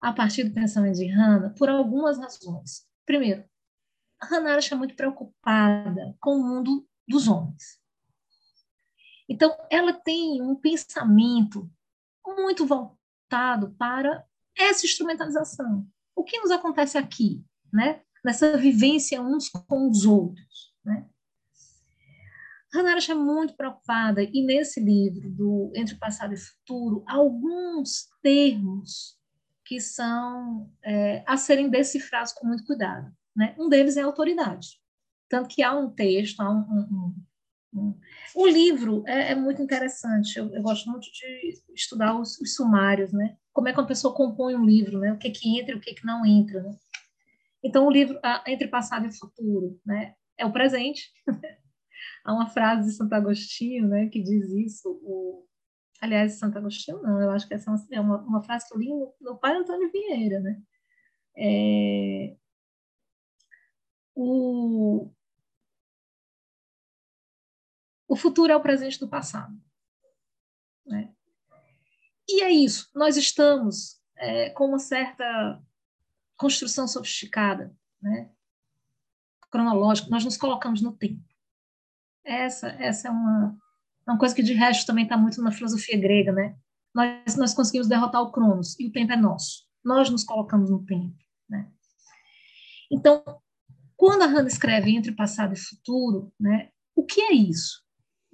[0.00, 2.86] a partir do pensamento de Hannah por algumas razões.
[3.04, 3.44] Primeiro,
[4.22, 7.78] Hannah acha muito preocupada com o mundo dos homens.
[9.28, 11.70] Então, ela tem um pensamento
[12.26, 14.24] muito voltado para
[14.56, 15.86] essa instrumentalização.
[16.14, 18.02] O que nos acontece aqui, né?
[18.24, 20.72] Nessa vivência uns com os outros?
[20.84, 21.06] Né?
[22.72, 29.18] Hannah é muito preocupada, e nesse livro, do Entre Passado e Futuro, alguns termos
[29.64, 33.12] que são é, a serem decifrados com muito cuidado.
[33.36, 33.54] Né?
[33.58, 34.80] Um deles é autoridade.
[35.28, 37.14] Tanto que há um texto, há um,
[37.74, 37.94] um,
[38.34, 40.38] o livro é, é muito interessante.
[40.38, 43.36] Eu, eu, gosto muito de estudar os, os, sumários, né?
[43.52, 45.12] Como é que uma pessoa compõe um livro, né?
[45.12, 46.76] O que que entra e o que que não entra, né?
[47.62, 50.14] Então, o livro Entre Passado e Futuro, né?
[50.36, 51.10] É o presente.
[52.24, 54.08] Há uma frase de Santo Agostinho, né?
[54.08, 55.00] Que diz isso.
[55.02, 55.46] O,
[56.00, 57.20] aliás, Santo Agostinho não.
[57.20, 59.54] Eu acho que essa é uma, é uma frase que eu li no, no pai
[59.56, 60.60] Antônio Vieira, né?
[61.36, 62.36] É,
[64.14, 65.10] o,
[68.12, 69.58] O futuro é o presente do passado.
[70.84, 71.14] Né?
[72.28, 72.90] E é isso.
[72.94, 75.58] Nós estamos é, com uma certa
[76.42, 77.72] construção sofisticada,
[78.02, 78.28] né?
[79.48, 80.10] cronológica.
[80.10, 81.22] Nós nos colocamos no tempo.
[82.24, 83.56] Essa, essa é uma,
[84.06, 86.56] uma coisa que de resto também está muito na filosofia grega, né?
[86.92, 89.64] Nós, nós conseguimos derrotar o Cronos e o tempo é nosso.
[89.84, 91.16] Nós nos colocamos no tempo,
[91.48, 91.70] né?
[92.90, 93.22] Então,
[93.96, 96.70] quando a Hannah escreve entre passado e futuro, né?
[96.94, 97.82] O que é isso?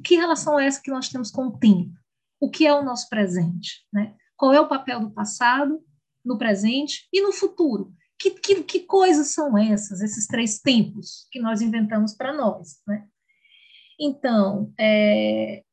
[0.03, 1.95] Que relação é essa que nós temos com o tempo?
[2.41, 4.17] O que é o nosso presente, né?
[4.37, 5.83] Qual é o papel do passado,
[6.29, 7.93] no presente e no futuro?
[8.19, 13.09] Que, que, que coisas são essas, esses três tempos que nós inventamos para nós, né?
[13.99, 15.65] Então, é,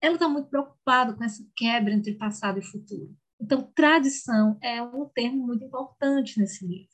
[0.00, 3.14] ela está muito preocupada com essa quebra entre passado e futuro.
[3.40, 6.92] Então, tradição é um termo muito importante nesse livro.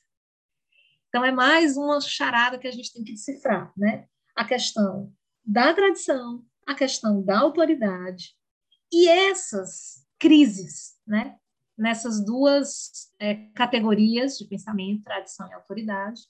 [1.09, 4.07] Então, é mais uma charada que a gente tem que decifrar, né?
[4.37, 5.13] A questão
[5.45, 8.35] da tradição, a questão da autoridade
[8.93, 11.37] e essas crises, né?
[11.79, 16.23] Nessas duas é, categorias de pensamento, tradição e autoridade,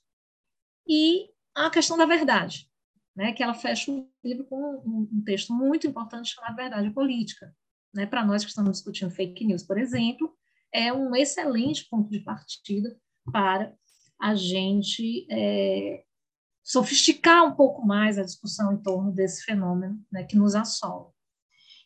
[0.86, 2.70] e a questão da verdade,
[3.16, 7.54] né, que ela fecha o livro com um, um texto muito importante chamado Verdade Política.
[7.92, 10.32] Né, Para nós que estamos discutindo fake news, por exemplo,
[10.72, 12.96] é um excelente ponto de partida
[13.32, 13.74] para
[14.20, 16.04] a gente é,
[16.62, 21.10] sofisticar um pouco mais a discussão em torno desse fenômeno né, que nos assola.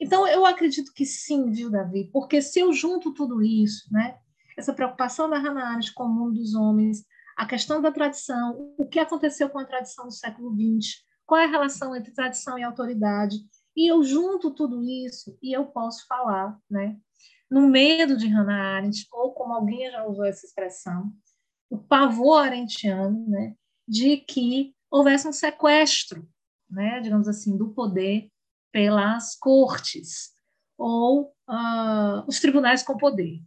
[0.03, 2.11] Então, eu acredito que sim, viu, Davi?
[2.12, 4.18] Porque se eu junto tudo isso, né,
[4.59, 7.05] essa preocupação da Hannah Arendt com o mundo dos homens,
[7.36, 11.44] a questão da tradição, o que aconteceu com a tradição do século XX, qual é
[11.44, 13.36] a relação entre tradição e autoridade.
[13.76, 16.96] E eu junto tudo isso e eu posso falar, né?
[17.48, 21.12] No medo de Hannah Arendt, ou como alguém já usou essa expressão,
[21.70, 23.55] o pavor arendtiano, né?
[23.86, 26.28] De que houvesse um sequestro,
[26.68, 27.00] né?
[27.00, 28.31] Digamos assim, do poder
[28.72, 30.32] pelas cortes
[30.76, 33.40] ou uh, os tribunais com poder.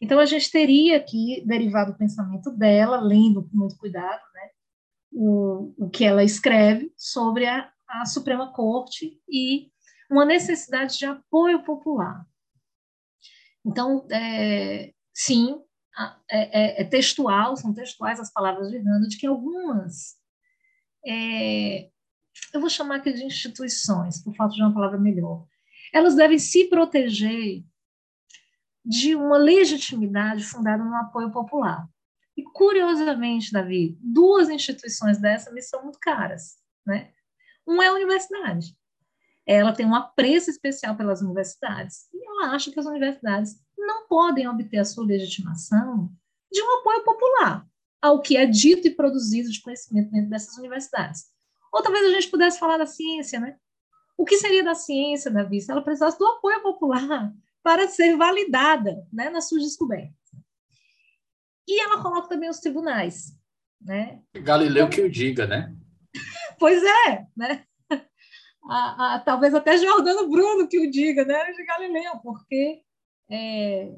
[0.00, 4.50] Então, a gente teria que derivar do pensamento dela, lendo com muito cuidado, né?
[5.10, 9.70] o, o que ela escreve sobre a, a Suprema Corte e
[10.10, 12.24] uma necessidade de apoio popular.
[13.64, 15.60] Então, é, sim,
[16.30, 20.16] é, é, é, textual, são textuais as palavras de Hannah, de que algumas,
[21.06, 21.90] é,
[22.52, 25.46] eu vou chamar aqui de instituições, por falta de uma palavra melhor,
[25.92, 27.64] elas devem se proteger
[28.84, 31.86] de uma legitimidade fundada no apoio popular.
[32.36, 36.56] E, curiosamente, Davi, duas instituições dessa me são muito caras.
[36.86, 37.10] Né?
[37.66, 38.76] Uma é a universidade.
[39.44, 44.46] Ela tem um apreço especial pelas universidades e ela acha que as universidades não podem
[44.46, 46.10] obter a sua legitimação
[46.52, 47.66] de um apoio popular
[48.00, 51.24] ao que é dito e produzido de conhecimento dentro dessas universidades.
[51.72, 53.56] Ou talvez a gente pudesse falar da ciência, né?
[54.16, 59.06] O que seria da ciência, Davi, se ela precisasse do apoio popular para ser validada
[59.12, 60.12] né, nas suas descobertas?
[61.66, 63.36] E ela coloca também os tribunais.
[63.80, 64.20] Né?
[64.34, 65.76] Galileu que o diga, né?
[66.58, 67.64] pois é, né?
[68.68, 71.52] A, a, talvez até Jordano Bruno que o diga, né?
[71.52, 72.82] De Galileu, porque.
[73.30, 73.94] É...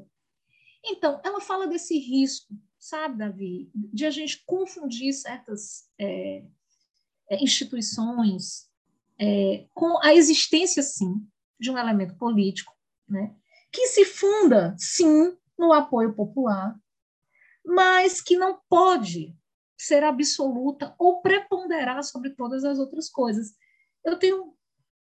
[0.83, 6.43] Então, ela fala desse risco, sabe, Davi, de a gente confundir certas é
[7.39, 8.69] instituições
[9.19, 11.25] é, com a existência, sim,
[11.59, 12.73] de um elemento político,
[13.07, 13.35] né?
[13.71, 16.75] Que se funda, sim, no apoio popular,
[17.63, 19.35] mas que não pode
[19.77, 23.53] ser absoluta ou preponderar sobre todas as outras coisas.
[24.03, 24.55] Eu tenho,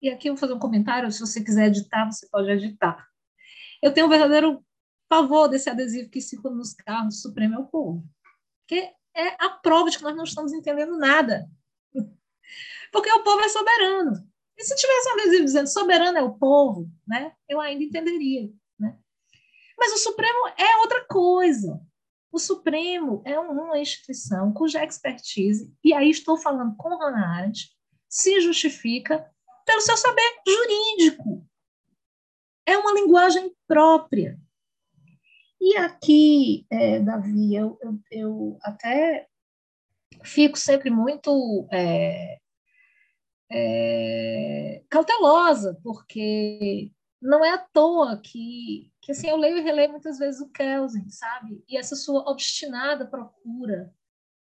[0.01, 3.07] e aqui eu vou fazer um comentário, se você quiser editar, você pode editar.
[3.83, 4.65] Eu tenho um verdadeiro
[5.09, 8.05] pavor desse adesivo que circula nos carros, Supremo é o povo.
[8.67, 11.49] Que é a prova de que nós não estamos entendendo nada.
[12.93, 14.13] Porque o povo é soberano.
[14.57, 18.51] E se tivesse um adesivo dizendo soberano é o povo, né, eu ainda entenderia.
[18.79, 18.97] Né?
[19.79, 21.81] Mas o Supremo é outra coisa.
[22.33, 27.71] O Supremo é uma instituição cuja expertise, e aí estou falando com Hannah Arendt,
[28.09, 29.31] se justifica
[29.65, 31.47] pelo seu saber jurídico.
[32.67, 34.39] É uma linguagem própria.
[35.61, 39.27] E aqui, é, Davi, eu, eu, eu, até
[40.27, 42.39] fico sempre muito é,
[43.51, 50.19] é, cautelosa, porque não é à toa que, que assim, eu leio e releio muitas
[50.19, 51.63] vezes o Kelsen, sabe?
[51.69, 53.93] E essa sua obstinada procura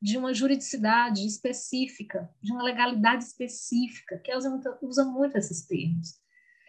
[0.02, 4.20] de uma juridicidade específica, de uma legalidade específica.
[4.20, 6.16] Kelsen usa muito esses termos.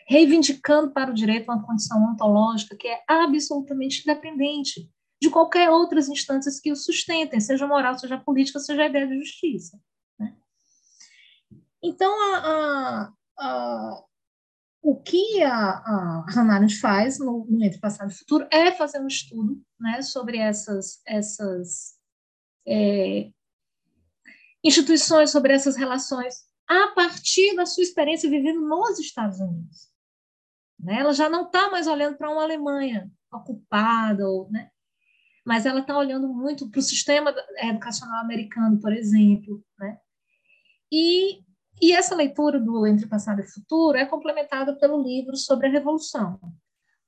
[0.09, 4.89] Reivindicando para o direito uma condição ontológica que é absolutamente independente
[5.21, 9.19] de qualquer outras instâncias que o sustentem, seja moral, seja política, seja a ideia de
[9.19, 9.81] justiça.
[10.19, 10.37] Né?
[11.83, 14.05] Então, a, a, uh,
[14.83, 19.01] o que a, a Hannah Arendt faz no, no Entre Passado e Futuro é fazer
[19.01, 21.97] um estudo né, sobre essas, essas
[22.67, 23.31] é,
[24.63, 29.89] instituições, sobre essas relações, a partir da sua experiência vivendo nos Estados Unidos.
[30.79, 31.01] Né?
[31.01, 34.71] Ela já não está mais olhando para uma Alemanha ocupada, ou, né?
[35.47, 39.65] Mas ela está olhando muito para o sistema educacional americano, por exemplo.
[39.79, 39.97] Né?
[40.91, 41.41] E,
[41.81, 46.41] e essa leitura do Entre Passado e Futuro é complementada pelo livro sobre a Revolução,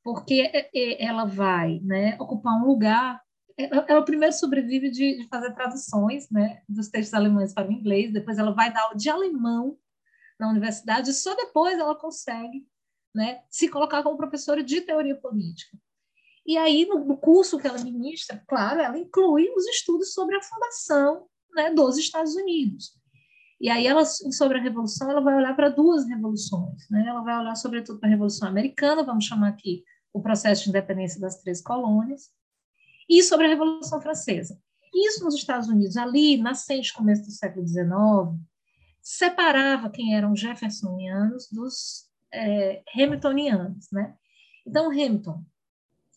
[0.05, 3.21] porque é, é, ela vai né, ocupar um lugar.
[3.57, 8.39] Ela primeiro sobrevive de, de fazer traduções né, dos textos alemães para o inglês, depois
[8.39, 9.77] ela vai dar aula de alemão
[10.39, 12.65] na universidade, e só depois ela consegue
[13.13, 15.77] né, se colocar como professora de teoria política.
[16.49, 20.43] E aí, no, no, curso que ela ministra, claro, ela inclui os estudos sobre a
[20.43, 22.99] fundação né, dos Estados Unidos.
[23.61, 26.89] E aí, ela, sobre a Revolução, ela vai olhar para duas revoluções.
[26.91, 27.05] Né?
[27.07, 31.21] Ela vai olhar, sobretudo, para a Revolução Americana, vamos chamar aqui o processo de independência
[31.21, 32.31] das três colônias,
[33.07, 34.59] e sobre a Revolução Francesa.
[34.95, 37.87] Isso nos Estados Unidos, ali, nascente começo do século XIX,
[39.03, 44.17] separava quem eram jeffersonianos dos é, hamiltonianos, né?
[44.67, 45.45] Então, Hamilton,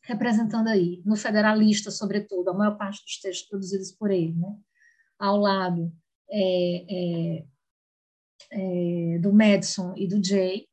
[0.03, 4.55] representando aí, no Federalista, sobretudo, a maior parte dos textos produzidos por ele, né?
[5.19, 5.91] Ao lado
[6.29, 7.45] é, é,
[8.51, 10.67] é, do Madison e do Jay,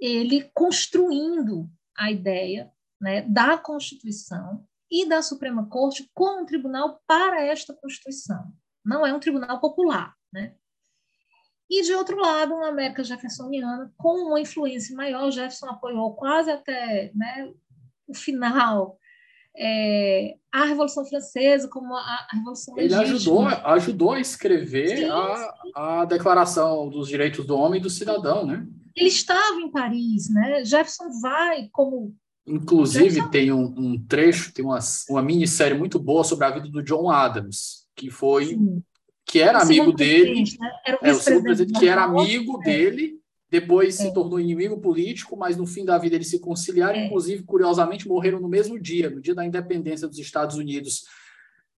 [0.00, 7.42] ele construindo a ideia né, da Constituição e da Suprema Corte como um tribunal para
[7.44, 8.52] esta Constituição.
[8.84, 10.54] Não é um tribunal popular, né?
[11.68, 15.30] E, de outro lado, uma América jeffersoniana com uma influência maior.
[15.30, 17.52] Jefferson apoiou quase até né,
[18.06, 18.98] o final
[19.56, 25.36] é, a Revolução Francesa, como a, a Revolução Ele ajudou, ajudou a escrever sim, a,
[25.36, 25.70] sim.
[25.74, 28.66] a Declaração dos Direitos do Homem e do Cidadão, né?
[28.96, 30.64] Ele estava em Paris, né?
[30.64, 32.14] Jefferson vai como...
[32.46, 33.30] Inclusive, Jefferson...
[33.30, 34.78] tem um, um, trecho, tem uma,
[35.08, 38.46] uma minissérie muito boa sobre a vida do John Adams, que foi...
[38.46, 38.82] Sim
[39.26, 40.70] que era amigo dele, né?
[40.86, 43.18] era o, é, o presidente que era amigo dele,
[43.60, 44.02] depois é.
[44.02, 47.06] se tornou inimigo político, mas no fim da vida eles se conciliaram, é.
[47.06, 51.04] inclusive, curiosamente, morreram no mesmo dia, no dia da independência dos Estados Unidos.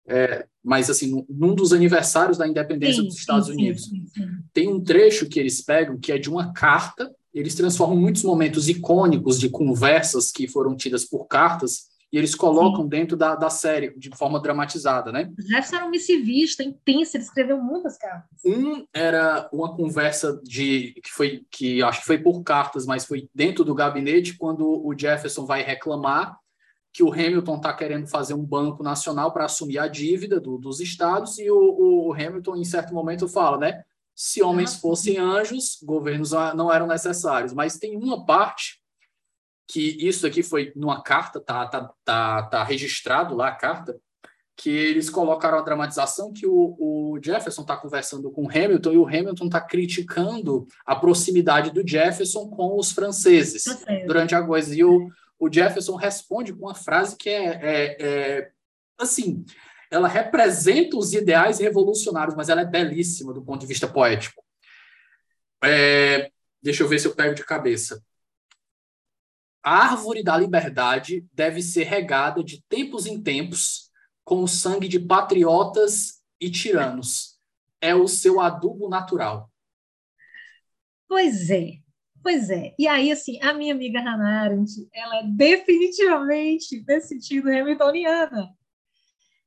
[0.07, 3.85] É, mas, assim, num dos aniversários da independência sim, dos Estados sim, Unidos.
[3.87, 4.05] Sim,
[4.53, 8.69] tem um trecho que eles pegam que é de uma carta, eles transformam muitos momentos
[8.69, 12.87] icônicos de conversas que foram tidas por cartas e eles colocam Sim.
[12.87, 15.29] dentro da, da série de forma dramatizada, né?
[15.37, 18.39] Jefferson era um missivista intenso, ele escreveu muitas cartas.
[18.45, 23.29] Um era uma conversa de que foi que acho que foi por cartas, mas foi
[23.35, 26.39] dentro do gabinete quando o Jefferson vai reclamar
[26.93, 30.79] que o Hamilton está querendo fazer um banco nacional para assumir a dívida do, dos
[30.79, 31.57] estados e o,
[32.07, 33.83] o, Hamilton em certo momento fala, né?
[34.15, 37.51] Se homens ah, fossem anjos, governos não eram necessários.
[37.51, 38.84] Mas tem uma parte
[39.67, 43.99] que isso aqui foi numa carta, tá, tá, tá, tá registrado lá a carta,
[44.57, 48.97] que eles colocaram a dramatização que o, o Jefferson está conversando com o Hamilton e
[48.97, 53.63] o Hamilton está criticando a proximidade do Jefferson com os franceses
[54.07, 54.73] durante a coisa.
[54.73, 58.51] E o, o Jefferson responde com uma frase que é, é, é
[58.97, 59.43] assim,
[59.91, 64.41] ela representa os ideais revolucionários, mas ela é belíssima do ponto de vista poético.
[65.63, 68.01] É, deixa eu ver se eu pego de cabeça.
[69.65, 73.89] A árvore da liberdade deve ser regada de tempos em tempos
[74.23, 77.39] com o sangue de patriotas e tiranos.
[77.81, 79.51] É o seu adubo natural.
[81.07, 81.79] Pois é,
[82.21, 82.75] pois é.
[82.77, 88.55] E aí, assim, a minha amiga Hannah Arendt, ela é definitivamente, nesse sentido, hamiltoniana.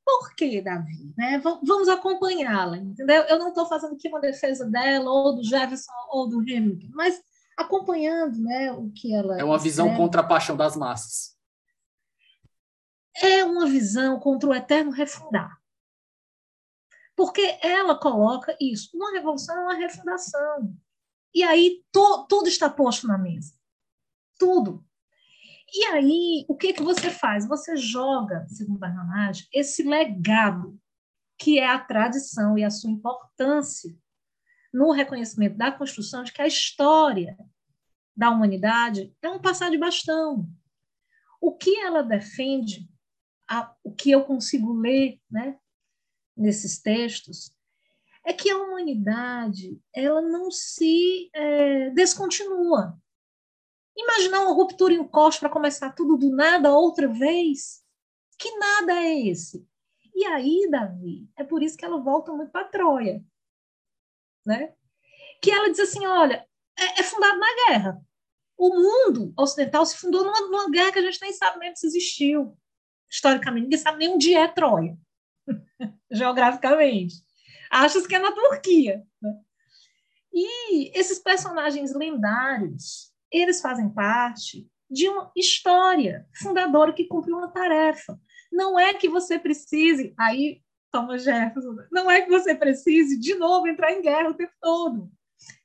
[0.04, 1.14] Por quê, Davi?
[1.16, 1.38] Né?
[1.38, 3.22] Vamos acompanhá-la, entendeu?
[3.22, 7.22] Eu não estou fazendo aqui uma defesa dela, ou do Jefferson, ou do Hamilton, mas
[7.58, 9.36] acompanhando né, o que ela.
[9.38, 10.02] É uma visão escreve.
[10.02, 11.36] contra a paixão das massas.
[13.20, 15.58] É uma visão contra o eterno refundar.
[17.16, 18.96] Porque ela coloca isso.
[18.96, 20.72] Uma revolução é uma refundação.
[21.34, 23.52] E aí to, tudo está posto na mesa.
[24.38, 24.84] Tudo.
[25.74, 27.46] E aí, o que, que você faz?
[27.46, 30.80] Você joga, segundo a Ranage, esse legado
[31.36, 33.94] que é a tradição e a sua importância
[34.72, 37.36] no reconhecimento da construção de que a história
[38.16, 40.48] da humanidade é um passar de bastão.
[41.40, 42.88] O que ela defende,
[43.48, 45.58] a, o que eu consigo ler né,
[46.36, 47.54] nesses textos,
[48.24, 53.00] é que a humanidade ela não se é, descontinua.
[53.96, 57.82] Imaginar uma ruptura em cos para começar tudo do nada outra vez?
[58.38, 59.66] Que nada é esse?
[60.14, 63.24] E aí, Davi, é por isso que ela volta muito para Troia
[64.48, 64.72] né?
[65.42, 66.44] Que ela diz assim, olha,
[66.76, 68.00] é, é fundado na guerra.
[68.56, 71.86] O mundo ocidental se fundou numa, numa guerra que a gente nem sabe mesmo se
[71.86, 72.58] existiu.
[73.08, 74.96] Historicamente, ninguém sabe nem onde é Troia,
[76.10, 77.14] geograficamente.
[77.70, 79.04] Acha que é na Turquia.
[79.20, 79.34] Né?
[80.32, 88.18] E esses personagens lendários, eles fazem parte de uma história fundadora que cumpriu uma tarefa.
[88.50, 93.68] Não é que você precise, aí Thomas Jefferson, não é que você precise de novo
[93.68, 95.10] entrar em guerra o tempo todo,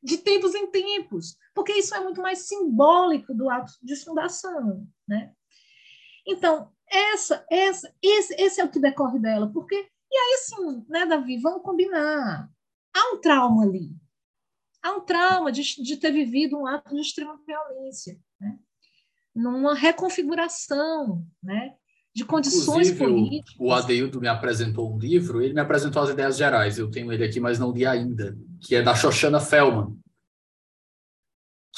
[0.01, 5.34] de tempos em tempos, porque isso é muito mais simbólico do ato de fundação, né?
[6.26, 9.76] Então, essa, essa, esse, esse é o que decorre dela, porque
[10.11, 12.47] e aí sim, né, Davi, vamos combinar.
[12.95, 13.89] Há um trauma ali.
[14.80, 18.59] Há um trauma de, de ter vivido um ato de extrema violência, né?
[19.34, 21.76] numa reconfiguração, né?
[22.16, 23.55] De condições Inclusive, políticas.
[23.59, 27.24] O Adeildo me apresentou um livro, ele me apresentou as ideias gerais, eu tenho ele
[27.24, 29.97] aqui, mas não li ainda, que é da Shoshana Fellman,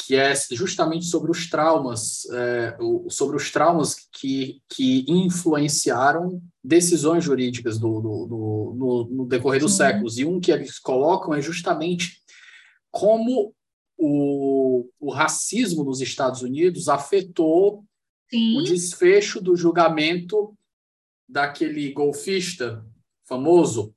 [0.03, 2.77] que é justamente sobre os traumas, é,
[3.09, 9.71] sobre os traumas que, que influenciaram decisões jurídicas do, do, do no, no, decorrer dos
[9.71, 9.77] Sim.
[9.77, 10.17] séculos.
[10.17, 12.21] E um que eles colocam é justamente
[12.91, 13.55] como
[13.97, 17.85] o, o racismo nos Estados Unidos afetou
[18.29, 18.57] Sim.
[18.57, 20.55] o desfecho do julgamento
[21.27, 22.85] daquele golfista
[23.27, 23.93] famoso.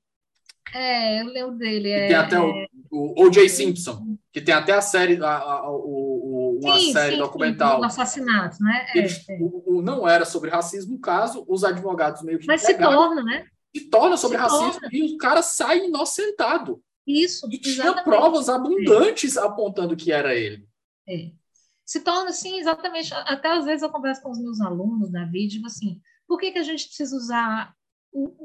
[0.74, 1.90] É, eu lembro dele.
[1.90, 3.48] É, tem até o, o O.J.
[3.48, 7.78] Simpson, que tem até a série, a, a, o, uma sim, série sim, documental.
[7.78, 8.86] Sim, assassinato, né?
[8.94, 9.38] É, Eles, é.
[9.40, 12.46] O, o, não era sobre racismo o caso, os advogados meio que.
[12.46, 13.46] Mas se torna, né?
[13.74, 14.88] Se torna sobre se racismo torna.
[14.92, 16.82] e o cara sai inocentado.
[17.06, 17.48] Isso.
[17.50, 20.66] E tinha provas abundantes apontando que era ele.
[21.08, 21.30] É
[21.88, 23.14] se torna assim, exatamente.
[23.14, 26.58] Até às vezes eu converso com os meus alunos, Davi, digo assim: por que, que
[26.58, 27.74] a gente precisa usar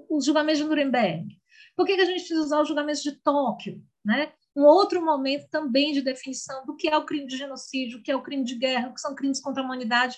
[0.10, 1.28] os julgamentos de Nuremberg?
[1.76, 3.84] Por que, que a gente precisa usar os julgamentos de Tóquio?
[4.06, 4.32] Né?
[4.56, 8.12] Um outro momento também de definição do que é o crime de genocídio, o que
[8.12, 10.18] é o crime de guerra, o que são crimes contra a humanidade.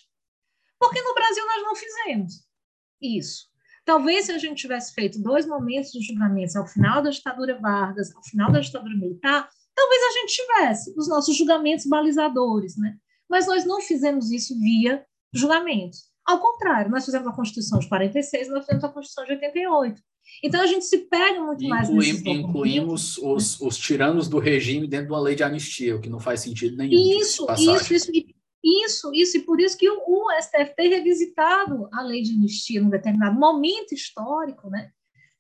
[0.78, 2.48] Porque no Brasil nós não fizemos
[3.02, 3.48] isso.
[3.84, 8.16] Talvez se a gente tivesse feito dois momentos de julgamentos ao final da ditadura Vargas,
[8.16, 13.00] ao final da ditadura militar, talvez a gente tivesse os nossos julgamentos balizadores, né?
[13.30, 15.98] Mas nós não fizemos isso via julgamento.
[16.26, 20.02] Ao contrário, nós fizemos a Constituição de 46 e nós fizemos a Constituição de 88.
[20.44, 24.88] Então a gente se pega muito Inclui, mais nesses Incluímos os, os tiranos do regime
[24.88, 27.20] dentro de uma lei de anistia, o que não faz sentido nenhum.
[27.20, 28.12] Isso, isso, isso,
[28.64, 32.82] isso, isso, e por isso que o, o STF tem revisitado a lei de anistia
[32.82, 34.90] num determinado momento histórico, né?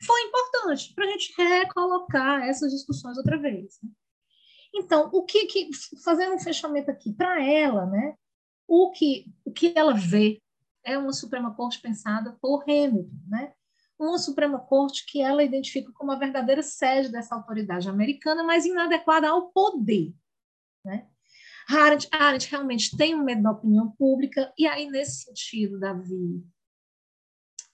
[0.05, 3.79] Foi importante para a gente recolocar essas discussões outra vez.
[3.81, 3.89] Né?
[4.75, 5.69] Então, o que, que
[6.03, 8.15] fazendo um fechamento aqui para ela, né?
[8.67, 10.41] O que o que ela vê
[10.83, 13.53] é uma Suprema Corte pensada por Hamilton, né?
[13.97, 19.29] Uma Suprema Corte que ela identifica como a verdadeira sede dessa autoridade americana, mas inadequada
[19.29, 20.13] ao poder,
[20.83, 21.07] né?
[21.69, 26.45] Arendt, realmente tem um medo da opinião pública, e aí, nesse sentido, Davi,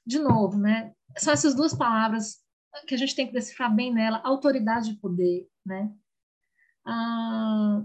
[0.05, 0.93] de novo, né?
[1.17, 2.39] São essas duas palavras
[2.87, 5.91] que a gente tem que decifrar bem nela: autoridade e poder, né?
[6.85, 7.83] A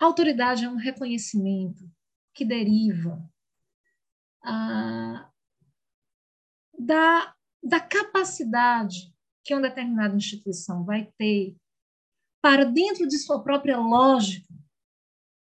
[0.00, 1.90] autoridade é um reconhecimento
[2.34, 3.28] que deriva
[4.42, 5.28] a,
[6.78, 9.12] da, da capacidade
[9.44, 11.56] que uma determinada instituição vai ter
[12.40, 14.46] para, dentro de sua própria lógica,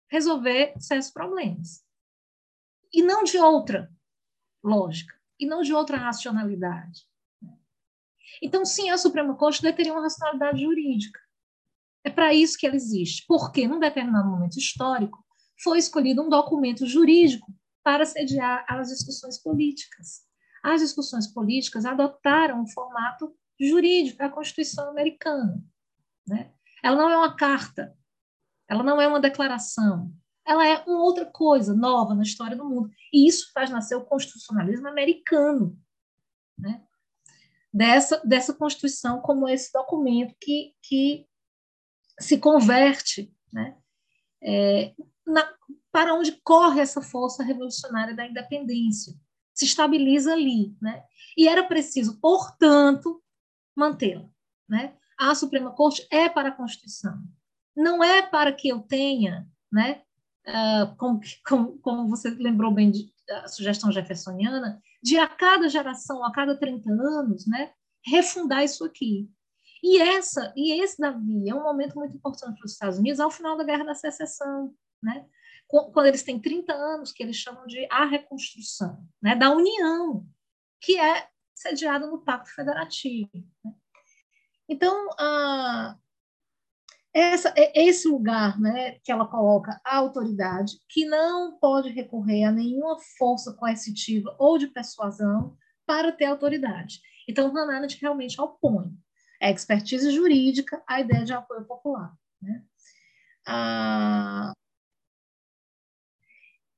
[0.09, 1.85] resolver certos problemas.
[2.91, 3.91] E não de outra
[4.63, 7.07] lógica, e não de outra racionalidade.
[8.41, 11.19] Então, sim, a Suprema Corte teria uma racionalidade jurídica.
[12.03, 13.25] É para isso que ela existe.
[13.27, 15.23] Porque, num determinado momento histórico,
[15.61, 20.21] foi escolhido um documento jurídico para sediar as discussões políticas.
[20.63, 25.61] As discussões políticas adotaram um formato jurídico, a Constituição americana.
[26.27, 26.51] Né?
[26.83, 27.95] Ela não é uma carta,
[28.67, 30.13] ela não é uma declaração,
[30.45, 32.89] ela é uma outra coisa nova na história do mundo.
[33.13, 35.77] E isso faz nascer o constitucionalismo americano.
[36.57, 36.81] Né?
[37.71, 41.28] Dessa, dessa Constituição como esse documento que, que
[42.19, 43.77] se converte né,
[44.41, 44.93] é,
[45.25, 45.51] na,
[45.91, 49.13] para onde corre essa força revolucionária da independência.
[49.53, 50.75] Se estabiliza ali.
[50.81, 51.03] Né?
[51.37, 53.21] E era preciso, portanto,
[53.75, 54.29] mantê-la.
[54.67, 54.93] Né?
[55.17, 57.21] A Suprema Corte é para a Constituição.
[57.75, 60.01] Não é para que eu tenha, né,
[60.47, 66.23] uh, como, como, como, você lembrou bem de, a sugestão jeffersoniana, de a cada geração,
[66.25, 67.71] a cada 30 anos, né,
[68.05, 69.29] refundar isso aqui.
[69.83, 73.31] E essa e esse Davi é um momento muito importante para os Estados Unidos ao
[73.31, 75.25] final da Guerra da Secessão, né?
[75.67, 80.25] Quando eles têm 30 anos, que eles chamam de a reconstrução, né, da União,
[80.81, 83.29] que é sediada no Pacto Federativo.
[83.63, 83.73] Né?
[84.67, 85.09] Então,
[87.13, 92.51] essa, é esse lugar né, que ela coloca a autoridade, que não pode recorrer a
[92.51, 95.55] nenhuma força coercitiva ou de persuasão
[95.85, 96.99] para ter autoridade.
[97.27, 98.91] Então, Hannah Arendt realmente opõe
[99.41, 102.13] a expertise jurídica à ideia de apoio popular.
[102.41, 102.63] Né?
[103.47, 104.53] Ah,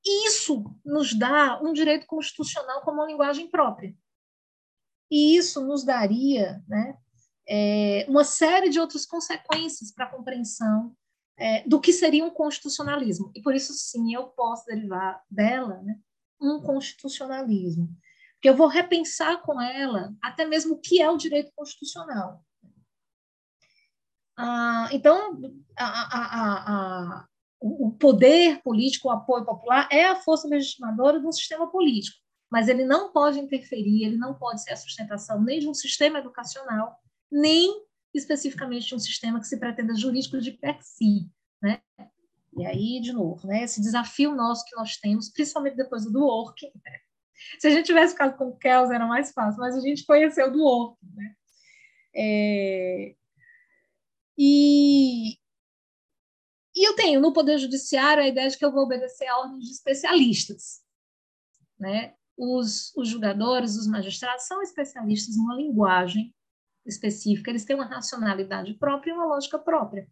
[0.05, 3.95] isso nos dá um direito constitucional como uma linguagem própria.
[5.09, 6.97] E isso nos daria né,
[7.47, 10.95] é, uma série de outras consequências para a compreensão
[11.37, 13.31] é, do que seria um constitucionalismo.
[13.35, 15.99] E por isso, sim, eu posso derivar dela né,
[16.39, 17.89] um constitucionalismo.
[18.35, 22.43] Porque eu vou repensar com ela até mesmo o que é o direito constitucional.
[24.43, 25.39] Ah, então,
[25.77, 26.73] a, a,
[27.19, 27.27] a,
[27.59, 32.17] o poder político, o apoio popular é a força legitimadora do sistema político,
[32.51, 36.17] mas ele não pode interferir, ele não pode ser a sustentação nem de um sistema
[36.17, 36.97] educacional,
[37.31, 37.85] nem
[38.15, 41.29] especificamente de um sistema que se pretenda jurídico de per si,
[41.61, 41.79] né?
[42.57, 46.65] E aí, de novo, né, esse desafio nosso que nós temos, principalmente depois do work,
[46.83, 46.97] né?
[47.59, 50.51] se a gente tivesse ficado com o Kels era mais fácil, mas a gente conheceu
[50.51, 51.35] do work, né?
[52.15, 53.15] É...
[54.43, 55.33] E,
[56.75, 59.65] e eu tenho no Poder Judiciário a ideia de que eu vou obedecer a ordens
[59.65, 60.81] de especialistas.
[61.79, 62.15] Né?
[62.35, 66.33] Os, os julgadores, os magistrados são especialistas numa linguagem
[66.87, 70.09] específica, eles têm uma racionalidade própria e uma lógica própria.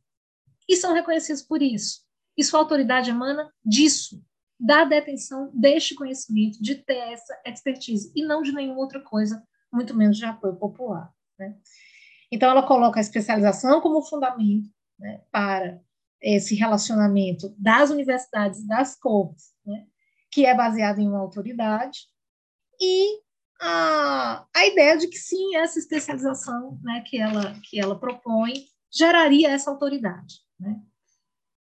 [0.68, 2.06] E são reconhecidos por isso.
[2.38, 4.24] E sua autoridade emana disso,
[4.60, 9.96] da detenção deste conhecimento, de ter essa expertise, e não de nenhuma outra coisa, muito
[9.96, 11.12] menos de apoio popular.
[11.40, 11.58] Né?
[12.32, 15.80] Então, ela coloca a especialização como fundamento né, para
[16.22, 19.86] esse relacionamento das universidades, das cortes, né,
[20.32, 22.00] que é baseado em uma autoridade,
[22.80, 23.20] e
[23.62, 28.54] a, a ideia de que sim, essa especialização né, que, ela, que ela propõe
[28.92, 30.36] geraria essa autoridade.
[30.60, 30.80] Né?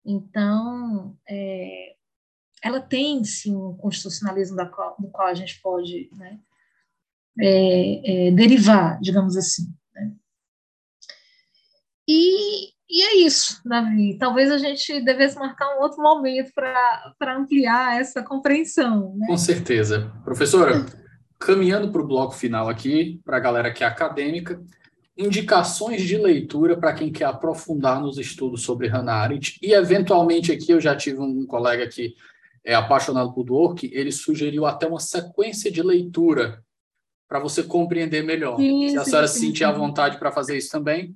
[0.04, 1.96] Então, é,
[2.62, 6.40] ela tem sim um constitucionalismo da qual, do qual a gente pode né,
[7.38, 9.72] é, é, derivar, digamos assim.
[12.08, 14.16] E, e é isso, Davi.
[14.18, 19.14] Talvez a gente devesse marcar um outro momento para ampliar essa compreensão.
[19.16, 19.26] Né?
[19.26, 20.10] Com certeza.
[20.24, 20.86] Professora,
[21.38, 24.58] caminhando para o bloco final aqui, para a galera que é acadêmica,
[25.16, 29.58] indicações de leitura para quem quer aprofundar nos estudos sobre Hannah Arendt.
[29.60, 32.14] E, eventualmente, aqui eu já tive um colega que
[32.64, 36.62] é apaixonado por Dwork, ele sugeriu até uma sequência de leitura
[37.28, 38.56] para você compreender melhor.
[38.56, 39.64] Sim, Se a senhora sim, sentir sim.
[39.64, 41.14] à vontade para fazer isso também,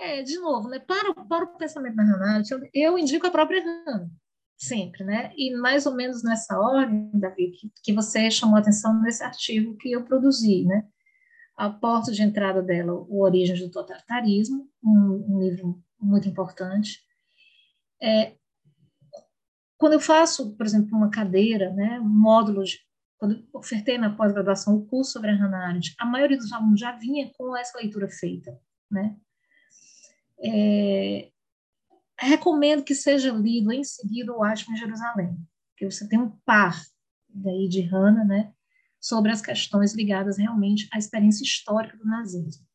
[0.00, 2.42] é, de novo, né, para, para o pensamento da Hannah
[2.72, 4.10] eu, indico a própria Hannah,
[4.56, 5.32] sempre, né?
[5.36, 9.76] E mais ou menos nessa ordem, Davi, que, que você chamou a atenção nesse artigo
[9.76, 10.86] que eu produzi, né?
[11.56, 17.00] A porta de entrada dela, O Origens do Totalitarismo, um, um livro muito importante.
[18.02, 18.34] É,
[19.76, 22.78] quando eu faço, por exemplo, uma cadeira, né, um módulo, de,
[23.18, 26.92] quando ofertei na pós-graduação o curso sobre a Hannah Arendt, a maioria dos alunos já
[26.92, 28.58] vinha com essa leitura feita,
[28.90, 29.16] né?
[30.42, 31.30] É,
[32.18, 35.36] recomendo que seja lido em seguida o Atma em Jerusalém,
[35.76, 36.80] que você tem um par
[37.28, 38.52] daí de Hannah, né,
[39.00, 42.66] sobre as questões ligadas realmente à experiência histórica do nazismo.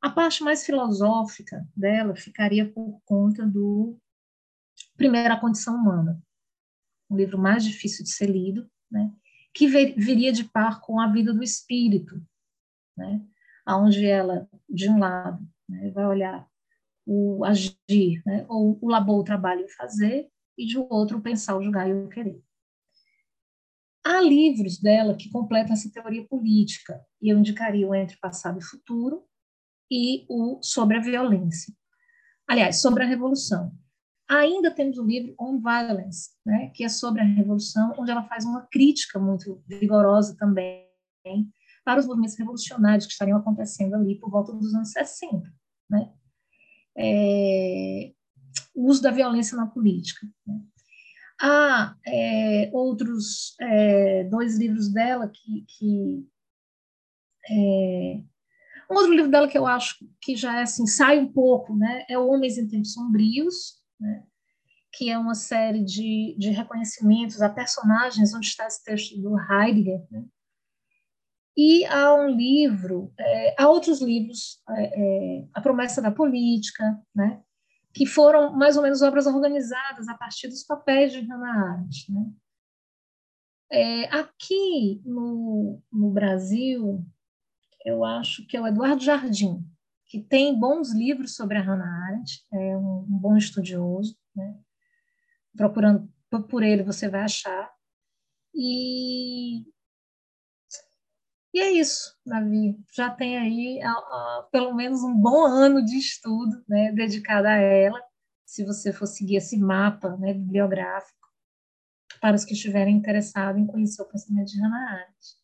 [0.00, 3.98] A parte mais filosófica dela ficaria por conta do
[4.96, 6.22] Primeira Condição Humana,
[7.10, 9.12] um livro mais difícil de ser lido, né,
[9.52, 12.22] que viria de par com a vida do espírito,
[12.96, 13.20] né,
[13.68, 16.49] onde ela, de um lado, né, vai olhar
[17.06, 18.44] o agir, né?
[18.48, 21.92] ou o labor, o trabalho, o fazer, e de outro, o pensar, o julgar e
[21.92, 22.42] o querer.
[24.04, 28.64] Há livros dela que completam essa teoria política, e eu indicaria o Entre Passado e
[28.64, 29.24] Futuro
[29.90, 31.74] e o Sobre a Violência.
[32.48, 33.72] Aliás, sobre a Revolução.
[34.28, 38.44] Ainda temos o livro On Violence, né, que é sobre a Revolução, onde ela faz
[38.44, 40.88] uma crítica muito vigorosa também
[41.84, 45.52] para os movimentos revolucionários que estariam acontecendo ali por volta dos anos 60.
[45.88, 46.12] Né?
[46.96, 48.12] É,
[48.74, 50.26] uso da violência na política.
[50.46, 50.60] Né?
[51.40, 56.28] Há é, outros é, dois livros dela que, que
[57.48, 58.20] é,
[58.90, 62.04] um outro livro dela que eu acho que já é assim, sai um pouco, né,
[62.08, 64.24] é Homens em Tempos Sombrios, né,
[64.92, 70.04] que é uma série de, de reconhecimentos a personagens, onde está esse texto do Heidegger,
[70.10, 70.24] né,
[71.56, 77.42] e há um livro, é, há outros livros, é, é, A Promessa da Política, né,
[77.92, 82.12] que foram mais ou menos obras organizadas a partir dos papéis de Hannah Arendt.
[82.12, 82.30] Né.
[83.72, 87.04] É, aqui no, no Brasil,
[87.84, 89.64] eu acho que é o Eduardo Jardim,
[90.06, 94.56] que tem bons livros sobre a Hannah Arendt, é um, um bom estudioso, né?
[95.56, 96.08] procurando
[96.48, 97.70] por ele você vai achar.
[98.54, 99.64] E,
[101.52, 102.76] e é isso, Davi.
[102.94, 107.54] Já tem aí a, a, pelo menos um bom ano de estudo né, dedicado a
[107.54, 108.00] ela,
[108.44, 111.18] se você for seguir esse mapa né, bibliográfico,
[112.20, 115.40] para os que estiverem interessados em conhecer o pensamento de Hannah Arendt.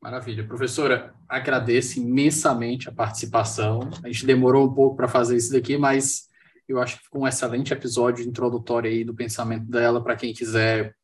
[0.00, 0.44] Maravilha.
[0.44, 3.88] Professora, agradeço imensamente a participação.
[4.02, 6.28] A gente demorou um pouco para fazer isso daqui, mas
[6.68, 10.96] eu acho que ficou um excelente episódio introdutório aí do pensamento dela para quem quiser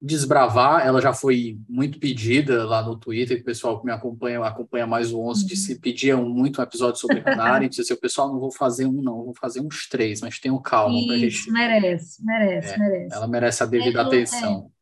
[0.00, 0.86] desbravar.
[0.86, 5.12] Ela já foi muito pedida lá no Twitter, o pessoal que me acompanha, acompanha mais
[5.12, 5.80] o 11, disse, uhum.
[5.80, 9.24] pediam muito um episódio sobre Canari, disse assim, o pessoal não vou fazer um não,
[9.24, 11.50] vou fazer uns três, mas tenham calma para gente.
[11.50, 13.14] merece, merece, é, merece.
[13.14, 14.70] Ela merece a devida ela, atenção.
[14.72, 14.76] É.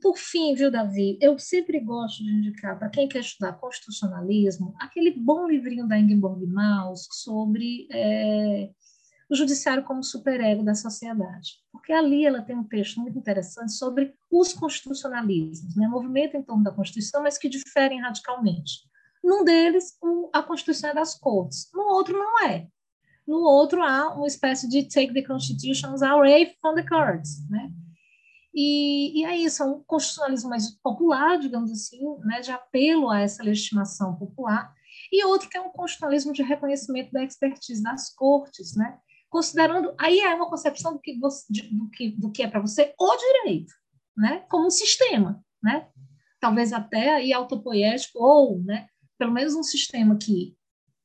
[0.00, 5.10] Por fim, viu, Davi, eu sempre gosto de indicar para quem quer estudar constitucionalismo aquele
[5.10, 8.70] bom livrinho da Ingeborg Maus sobre é,
[9.30, 11.54] o judiciário como superego da sociedade.
[11.72, 15.86] Porque ali ela tem um texto muito interessante sobre os constitucionalismos, né?
[15.86, 18.88] movimento em torno da Constituição, mas que diferem radicalmente.
[19.22, 19.96] Num deles,
[20.32, 22.66] a Constituição é das cortes, no outro não é.
[23.26, 27.70] No outro há uma espécie de take the constitutions away from the courts, né?
[28.52, 33.20] E, e é isso, é um constitucionalismo mais popular, digamos assim, né, de apelo a
[33.20, 34.74] essa legitimação popular,
[35.12, 38.98] e outro que é um constitucionalismo de reconhecimento da expertise das cortes, né,
[39.30, 42.94] considerando, aí é uma concepção do que, você, do que, do que é para você
[42.98, 43.72] o direito,
[44.16, 45.88] né, como um sistema, né,
[46.40, 48.86] talvez até aí autopoético, ou, né,
[49.18, 50.56] pelo menos um sistema que,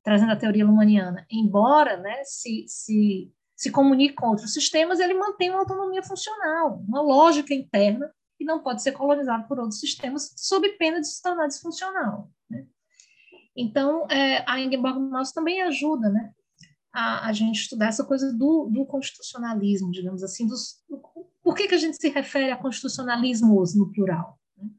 [0.04, 5.50] trazendo a teoria lumaniana, embora, né, se, se se comunique com outros sistemas, ele mantém
[5.50, 10.68] uma autonomia funcional, uma lógica interna que não pode ser colonizado por outros sistemas sob
[10.78, 12.30] pena de se tornar disfuncional.
[12.50, 12.66] Né?
[13.56, 16.34] Então, é, a Ingeborg Maus também ajuda né,
[16.96, 20.98] a, a, gente estudar essa coisa do, do constitucionalismo, digamos assim, dos, do,
[21.44, 24.40] por que, que a gente se refere a constitucionalismos no plural.
[24.58, 24.70] Né?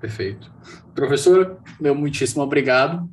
[0.00, 0.52] Perfeito.
[0.96, 3.08] Professora, meu muitíssimo obrigado.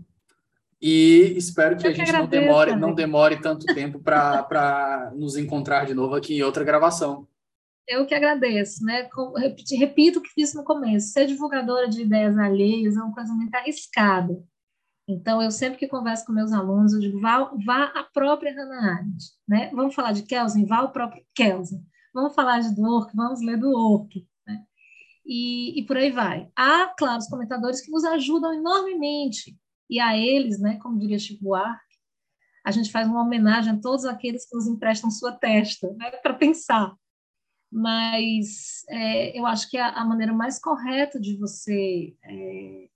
[0.82, 5.86] E espero que Eu a gente não demore, não demore tanto tempo para nos encontrar
[5.86, 7.28] de novo aqui em outra gravação.
[7.88, 9.08] Eu que agradeço, né?
[9.38, 13.32] Repito, repito o que disse no começo: ser divulgadora de ideias alheias é uma coisa
[13.34, 14.44] muito arriscada.
[15.08, 18.94] Então, eu sempre que converso com meus alunos, eu digo: vá, vá a própria Hannah
[18.94, 19.24] Arendt.
[19.48, 19.70] Né?
[19.74, 20.66] Vamos falar de Kelsen?
[20.66, 21.86] Vá o próprio Kelsen.
[22.14, 23.16] Vamos falar de Dwork?
[23.16, 24.28] Vamos ler Dwork.
[24.48, 24.64] Né?
[25.26, 26.50] E, e por aí vai.
[26.56, 29.56] Há, claro, os comentadores que nos ajudam enormemente
[29.90, 31.84] e a eles, né, como diria Chico Buarque,
[32.66, 36.34] a gente faz uma homenagem a todos aqueles que nos emprestam sua testa, né, para
[36.34, 36.96] pensar.
[37.72, 42.90] Mas é, eu acho que a, a, maneira mais correta de você é,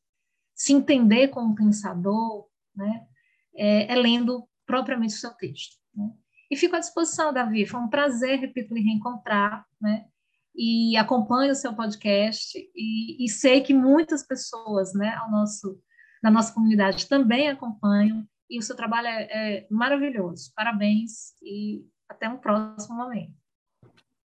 [0.59, 2.45] se entender como pensador
[2.75, 3.07] né,
[3.55, 5.77] é, é, lendo propriamente o seu texto.
[5.95, 6.11] Né?
[6.51, 7.65] E fico à disposição, Davi.
[7.65, 9.65] Foi um prazer, repito, lhe reencontrar.
[9.79, 10.05] Né?
[10.53, 15.81] E acompanho o seu podcast e, e sei que muitas pessoas né, ao nosso
[16.21, 20.51] da nossa comunidade também acompanham e o seu trabalho é, é maravilhoso.
[20.53, 23.31] Parabéns e até um próximo momento.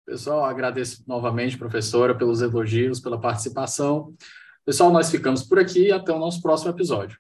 [0.07, 4.15] Pessoal, agradeço novamente, professora, pelos elogios, pela participação.
[4.65, 7.19] Pessoal, nós ficamos por aqui e até o nosso próximo episódio.